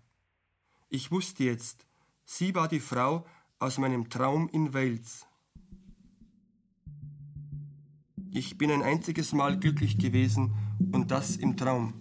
Ich 0.89 1.11
wusste 1.11 1.45
jetzt, 1.45 1.87
sie 2.25 2.53
war 2.53 2.67
die 2.67 2.79
Frau 2.79 3.25
aus 3.57 3.79
meinem 3.79 4.11
Traum 4.11 4.47
in 4.49 4.75
Wales. 4.75 5.25
Ich 8.35 8.57
bin 8.57 8.71
ein 8.71 8.81
einziges 8.81 9.31
Mal 9.31 9.59
glücklich 9.59 9.99
gewesen 9.99 10.53
und 10.91 11.11
das 11.11 11.35
im 11.35 11.55
Traum. 11.55 11.93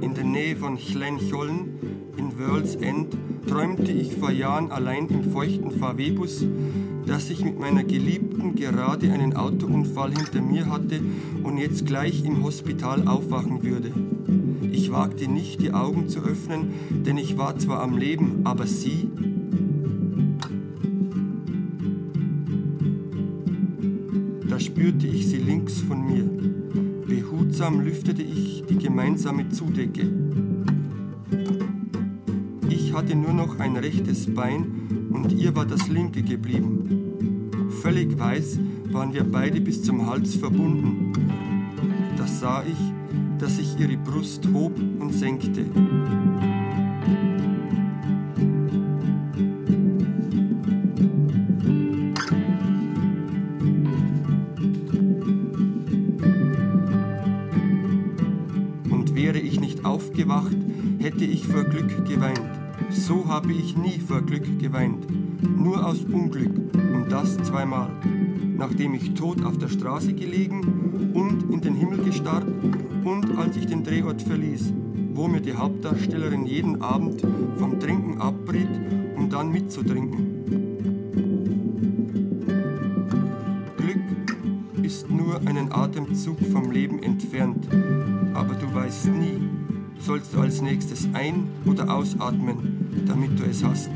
In 0.00 0.14
der 0.14 0.22
Nähe 0.22 0.54
von 0.54 0.78
Llangollen 0.94 1.70
in 2.16 2.38
World's 2.38 2.76
End 2.76 3.16
träumte 3.48 3.90
ich 3.90 4.14
vor 4.14 4.30
Jahren 4.30 4.70
allein 4.70 5.08
im 5.08 5.32
feuchten 5.32 5.72
VW-Bus, 5.72 6.46
dass 7.04 7.30
ich 7.30 7.44
mit 7.44 7.58
meiner 7.58 7.82
Geliebten 7.82 8.54
gerade 8.54 9.12
einen 9.12 9.34
Autounfall 9.34 10.12
hinter 10.12 10.40
mir 10.40 10.70
hatte 10.70 11.00
und 11.42 11.58
jetzt 11.58 11.84
gleich 11.84 12.24
im 12.24 12.44
Hospital 12.44 13.08
aufwachen 13.08 13.64
würde. 13.64 13.92
Ich 14.70 14.92
wagte 14.92 15.26
nicht, 15.26 15.60
die 15.60 15.72
Augen 15.72 16.08
zu 16.08 16.20
öffnen, 16.20 16.74
denn 17.04 17.18
ich 17.18 17.36
war 17.36 17.58
zwar 17.58 17.82
am 17.82 17.98
Leben, 17.98 18.42
aber 18.44 18.68
sie, 18.68 19.10
spürte 24.84 25.06
ich 25.06 25.28
sie 25.28 25.38
links 25.38 25.80
von 25.80 26.04
mir. 26.06 26.24
Behutsam 27.06 27.80
lüftete 27.80 28.20
ich 28.20 28.64
die 28.68 28.76
gemeinsame 28.76 29.48
Zudecke. 29.48 30.12
Ich 32.68 32.92
hatte 32.92 33.16
nur 33.16 33.32
noch 33.32 33.58
ein 33.60 33.78
rechtes 33.78 34.34
Bein 34.34 35.08
und 35.10 35.32
ihr 35.32 35.56
war 35.56 35.64
das 35.64 35.88
linke 35.88 36.22
geblieben. 36.22 37.70
Völlig 37.80 38.18
weiß 38.18 38.58
waren 38.90 39.14
wir 39.14 39.24
beide 39.24 39.58
bis 39.62 39.82
zum 39.82 40.06
Hals 40.06 40.34
verbunden. 40.34 41.14
Da 42.18 42.26
sah 42.26 42.62
ich, 42.62 43.38
dass 43.38 43.56
sich 43.56 43.80
ihre 43.80 43.96
Brust 43.96 44.46
hob 44.52 44.78
und 44.98 45.14
senkte. 45.14 45.64
Vor 61.54 61.62
Glück 61.62 62.04
geweint. 62.04 62.40
So 62.90 63.28
habe 63.28 63.52
ich 63.52 63.76
nie 63.76 64.00
vor 64.00 64.22
Glück 64.22 64.58
geweint, 64.58 65.06
nur 65.56 65.86
aus 65.86 66.02
Unglück 66.02 66.50
und 66.74 67.06
das 67.10 67.36
zweimal. 67.44 67.90
nachdem 68.56 68.94
ich 68.94 69.14
tot 69.14 69.44
auf 69.44 69.58
der 69.58 69.68
Straße 69.68 70.14
gelegen 70.14 71.12
und 71.14 71.52
in 71.52 71.60
den 71.60 71.74
Himmel 71.74 71.98
gestarrt 72.04 72.46
und 73.04 73.36
als 73.36 73.56
ich 73.56 73.66
den 73.66 73.82
Drehort 73.84 74.22
verließ, 74.22 74.72
wo 75.12 75.28
mir 75.28 75.40
die 75.40 75.54
Hauptdarstellerin 75.54 76.46
jeden 76.46 76.80
Abend 76.80 77.20
vom 77.56 77.78
Trinken 77.80 78.20
abbriet, 78.20 78.68
um 79.16 79.28
dann 79.28 79.50
mitzutrinken. 79.50 80.26
Glück 83.76 84.84
ist 84.84 85.10
nur 85.10 85.40
einen 85.46 85.72
Atemzug 85.72 86.38
vom 86.52 86.70
Leben 86.70 87.02
entfernt, 87.02 87.68
aber 88.34 88.54
du 88.54 88.72
weißt 88.72 89.06
nie, 89.08 89.40
sollst 90.04 90.34
du 90.34 90.40
als 90.40 90.60
nächstes 90.60 91.08
ein- 91.14 91.48
oder 91.64 91.94
ausatmen, 91.94 93.06
damit 93.06 93.38
du 93.38 93.44
es 93.44 93.64
hast. 93.64 93.90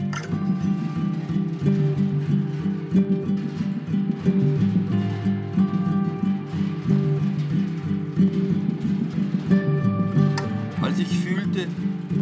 Als 10.80 10.98
ich 10.98 11.18
fühlte, 11.18 11.66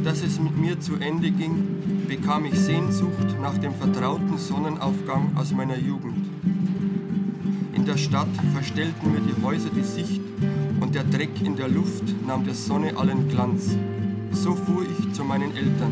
dass 0.02 0.22
es 0.24 0.40
mit 0.40 0.56
mir 0.56 0.80
zu 0.80 0.96
Ende 0.96 1.30
ging, 1.30 2.06
bekam 2.08 2.44
ich 2.46 2.58
Sehnsucht 2.58 3.40
nach 3.40 3.56
dem 3.58 3.74
vertrauten 3.74 4.36
Sonnenaufgang 4.36 5.36
aus 5.36 5.52
meiner 5.52 5.78
Jugend. 5.78 6.26
In 7.72 7.84
der 7.84 7.96
Stadt 7.96 8.28
verstellten 8.52 9.12
mir 9.12 9.20
die 9.20 9.42
Häuser 9.42 9.70
die 9.70 9.84
Sicht 9.84 10.25
und 10.86 10.94
der 10.94 11.02
Dreck 11.02 11.42
in 11.42 11.56
der 11.56 11.66
Luft 11.66 12.04
nahm 12.28 12.44
der 12.44 12.54
Sonne 12.54 12.96
allen 12.96 13.28
Glanz. 13.28 13.76
So 14.30 14.54
fuhr 14.54 14.84
ich 14.84 15.12
zu 15.14 15.24
meinen 15.24 15.50
Eltern. 15.56 15.90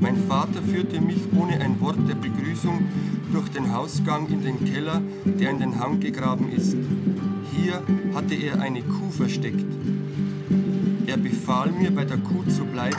Mein 0.00 0.16
Vater 0.16 0.62
führte 0.62 0.98
mich 0.98 1.18
ohne 1.36 1.60
ein 1.60 1.78
Wort 1.78 1.98
der 2.08 2.14
Begrüßung 2.14 2.86
durch 3.34 3.50
den 3.50 3.70
Hausgang 3.70 4.28
in 4.28 4.42
den 4.42 4.64
Keller, 4.64 5.02
der 5.26 5.50
in 5.50 5.58
den 5.58 5.78
Hang 5.78 6.00
gegraben 6.00 6.50
ist. 6.50 6.74
Hier 7.54 7.82
hatte 8.14 8.34
er 8.34 8.62
eine 8.62 8.80
Kuh 8.80 9.10
versteckt. 9.10 9.66
Er 11.06 11.18
befahl 11.18 11.70
mir, 11.70 11.90
bei 11.90 12.06
der 12.06 12.16
Kuh 12.16 12.44
zu 12.44 12.64
bleiben 12.64 12.96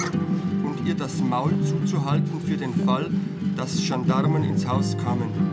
und 0.63 0.87
ihr 0.87 0.93
das 0.93 1.23
Maul 1.23 1.53
zuzuhalten 1.63 2.39
für 2.45 2.57
den 2.57 2.75
Fall, 2.85 3.09
dass 3.57 3.83
Gendarmen 3.83 4.43
ins 4.43 4.67
Haus 4.67 4.95
kamen. 5.03 5.52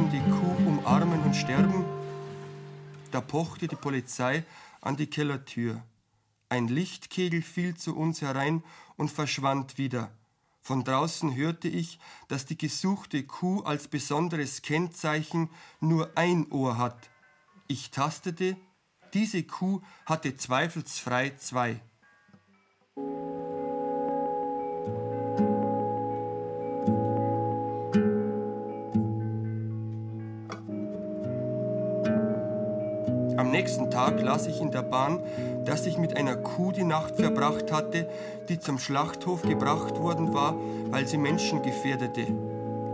Und 0.00 0.10
die 0.12 0.30
Kuh 0.30 0.66
umarmen 0.66 1.20
und 1.20 1.36
sterben. 1.36 1.84
Da 3.10 3.20
pochte 3.20 3.68
die 3.68 3.76
Polizei 3.76 4.44
an 4.80 4.96
die 4.96 5.08
Kellertür. 5.08 5.82
Ein 6.48 6.68
Lichtkegel 6.68 7.42
fiel 7.42 7.76
zu 7.76 7.94
uns 7.94 8.22
herein 8.22 8.62
und 8.96 9.10
verschwand 9.10 9.76
wieder. 9.76 10.10
Von 10.62 10.84
draußen 10.84 11.36
hörte 11.36 11.68
ich, 11.68 11.98
dass 12.28 12.46
die 12.46 12.56
gesuchte 12.56 13.24
Kuh 13.24 13.60
als 13.60 13.88
besonderes 13.88 14.62
Kennzeichen 14.62 15.50
nur 15.80 16.10
ein 16.14 16.50
Ohr 16.50 16.78
hat. 16.78 17.10
Ich 17.66 17.90
tastete, 17.90 18.56
diese 19.12 19.42
Kuh 19.42 19.82
hatte 20.06 20.34
zweifelsfrei 20.34 21.34
zwei. 21.36 21.80
Am 33.50 33.56
nächsten 33.56 33.90
Tag 33.90 34.22
las 34.22 34.46
ich 34.46 34.60
in 34.60 34.70
der 34.70 34.82
Bahn, 34.82 35.24
dass 35.64 35.84
ich 35.84 35.98
mit 35.98 36.16
einer 36.16 36.36
Kuh 36.36 36.70
die 36.70 36.84
Nacht 36.84 37.16
verbracht 37.16 37.72
hatte, 37.72 38.08
die 38.48 38.60
zum 38.60 38.78
Schlachthof 38.78 39.42
gebracht 39.42 39.98
worden 39.98 40.32
war, 40.32 40.54
weil 40.90 41.08
sie 41.08 41.18
Menschen 41.18 41.60
gefährdete. 41.60 42.28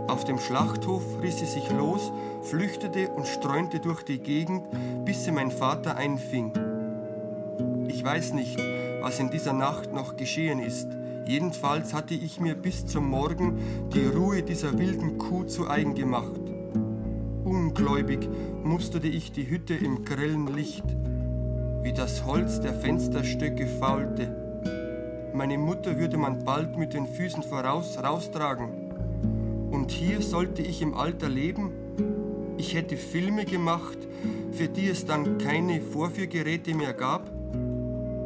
Auf 0.07 0.25
dem 0.25 0.39
Schlachthof 0.39 1.03
riss 1.21 1.37
sie 1.37 1.45
sich 1.45 1.69
los, 1.69 2.11
flüchtete 2.41 3.09
und 3.09 3.27
streunte 3.27 3.79
durch 3.79 4.01
die 4.01 4.17
Gegend, 4.17 4.63
bis 5.05 5.25
sie 5.25 5.31
mein 5.31 5.51
Vater 5.51 5.95
einfing. 5.95 6.53
Ich 7.87 8.03
weiß 8.03 8.33
nicht, 8.33 8.57
was 8.99 9.19
in 9.19 9.29
dieser 9.29 9.53
Nacht 9.53 9.93
noch 9.93 10.15
geschehen 10.17 10.57
ist. 10.57 10.87
Jedenfalls 11.27 11.93
hatte 11.93 12.15
ich 12.15 12.39
mir 12.39 12.55
bis 12.55 12.87
zum 12.87 13.07
Morgen 13.07 13.89
die 13.93 14.07
Ruhe 14.07 14.41
dieser 14.41 14.79
wilden 14.79 15.19
Kuh 15.19 15.43
zu 15.43 15.69
eigen 15.69 15.93
gemacht. 15.93 16.46
Ungläubig 17.77 18.27
musterte 18.63 19.07
ich 19.07 19.31
die 19.31 19.47
Hütte 19.51 19.75
im 19.75 20.03
grellen 20.03 20.47
Licht, 20.47 20.83
wie 21.83 21.93
das 21.93 22.25
Holz 22.25 22.59
der 22.59 22.73
Fensterstöcke 22.73 23.67
faulte. 23.67 25.29
Meine 25.35 25.59
Mutter 25.59 25.99
würde 25.99 26.17
man 26.17 26.43
bald 26.43 26.75
mit 26.75 26.95
den 26.95 27.05
Füßen 27.05 27.43
voraus 27.43 27.99
raustragen. 28.03 29.69
Und 29.69 29.91
hier 29.91 30.23
sollte 30.23 30.63
ich 30.63 30.81
im 30.81 30.95
Alter 30.95 31.29
leben? 31.29 31.71
Ich 32.57 32.73
hätte 32.73 32.97
Filme 32.97 33.45
gemacht, 33.45 33.99
für 34.53 34.69
die 34.69 34.87
es 34.87 35.05
dann 35.05 35.37
keine 35.37 35.79
Vorführgeräte 35.79 36.73
mehr 36.73 36.93
gab. 36.93 37.29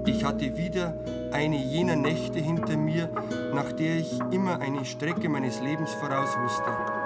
Ich 0.05 0.23
hatte 0.23 0.57
wieder 0.57 0.97
eine 1.33 1.61
jener 1.61 1.97
Nächte 1.97 2.39
hinter 2.39 2.77
mir, 2.77 3.09
nach 3.53 3.73
der 3.73 3.97
ich 3.97 4.17
immer 4.31 4.61
eine 4.61 4.85
Strecke 4.85 5.27
meines 5.27 5.61
Lebens 5.61 5.91
voraus 5.91 6.37
wusste. 6.41 7.00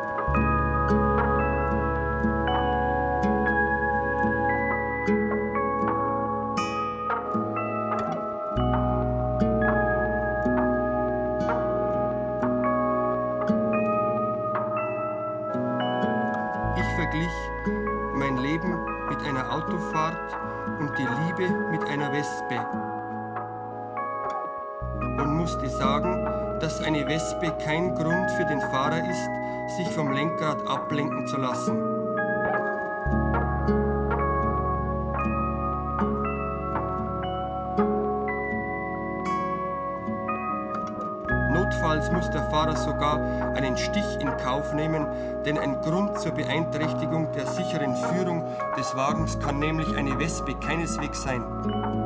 Kein 27.64 27.96
Grund 27.96 28.32
für 28.32 28.46
den 28.46 28.62
Fahrer 28.62 29.00
ist, 29.10 29.30
sich 29.78 29.88
vom 29.90 30.12
Lenkrad 30.12 30.68
ablenken 30.68 31.28
zu 31.28 31.38
lassen. 31.38 31.96
Notfalls 41.52 42.12
muss 42.12 42.30
der 42.30 42.44
Fahrer 42.50 42.76
sogar 42.76 43.20
einen 43.56 43.78
Stich 43.78 44.20
in 44.20 44.30
Kauf 44.38 44.74
nehmen, 44.74 45.08
denn 45.46 45.58
ein 45.58 45.82
Grund 45.82 46.20
zur 46.20 46.32
Beeinträchtigung 46.32 47.32
der 47.32 47.48
sicheren 47.48 47.96
Führung 47.96 48.44
des 48.78 48.96
Wagens 48.96 49.40
kann 49.40 49.60
nämlich 49.60 49.96
eine 49.96 50.20
Wespe 50.20 50.54
keineswegs 50.56 51.24
sein. 51.24 52.05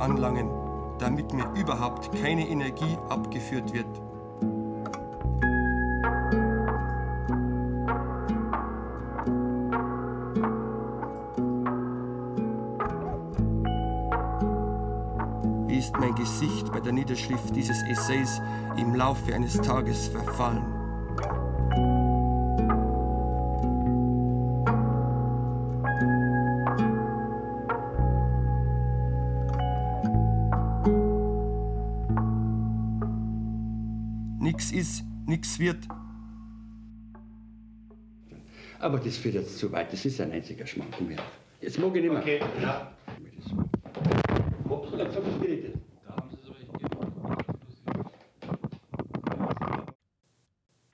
Anlangen, 0.00 0.50
damit 0.98 1.32
mir 1.32 1.50
überhaupt 1.54 2.10
keine 2.20 2.48
Energie 2.48 2.96
abgeführt 3.08 3.72
wird. 3.72 3.86
Wie 15.66 15.78
ist 15.78 15.96
mein 15.98 16.14
Gesicht 16.14 16.72
bei 16.72 16.80
der 16.80 16.92
Niederschrift 16.92 17.54
dieses 17.54 17.82
Essays 17.82 18.40
im 18.76 18.94
Laufe 18.94 19.34
eines 19.34 19.60
Tages 19.60 20.08
verfallen? 20.08 20.77
Nix 35.48 35.58
wird. 35.58 35.88
Aber 38.80 38.98
das 38.98 39.16
führt 39.16 39.34
jetzt 39.34 39.58
zu 39.58 39.72
weit. 39.72 39.92
Das 39.92 40.04
ist 40.04 40.20
ein 40.20 40.32
einziger 40.32 40.66
Schmankerl 40.66 41.06
mehr. 41.06 41.22
Jetzt 41.60 41.78
mag 41.78 41.94
ich 41.96 42.02
nicht 42.02 42.12
mehr. 42.12 42.20
Okay, 42.20 42.40
ja. 42.62 42.92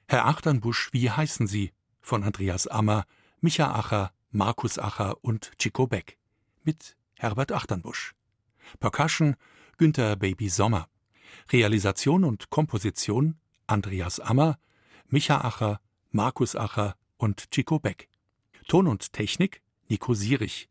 Herr 0.07 0.26
Achternbusch, 0.26 0.90
wie 0.92 1.11
heißen 1.11 1.46
Sie? 1.46 1.72
von 2.00 2.22
Andreas 2.22 2.66
Ammer, 2.66 3.07
Micha 3.40 3.74
Acher, 3.74 4.12
Markus 4.30 4.78
Acher 4.78 5.16
und 5.24 5.52
Chico 5.59 5.86
Beck. 5.86 6.18
Mit 6.62 6.96
Herbert 7.14 7.50
Achternbusch. 7.50 8.12
Percussion 8.78 9.36
Günther 9.78 10.14
Baby 10.16 10.50
Sommer. 10.50 10.86
Realisation 11.50 12.24
und 12.24 12.50
Komposition 12.50 13.38
Andreas 13.66 14.20
Ammer, 14.20 14.58
Micha 15.08 15.40
Acher, 15.40 15.80
Markus 16.10 16.56
Acher 16.56 16.96
und 17.16 17.50
Chico 17.50 17.78
Beck. 17.78 18.08
Ton 18.68 18.86
und 18.86 19.12
Technik 19.12 19.62
Nico 19.88 20.14
Sierich. 20.14 20.68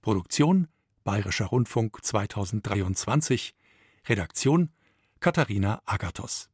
Produktion 0.00 0.68
Bayerischer 1.04 1.46
Rundfunk 1.46 2.04
2023. 2.04 3.54
Redaktion 4.08 4.70
Katharina 5.20 5.82
Agathos 5.86 6.50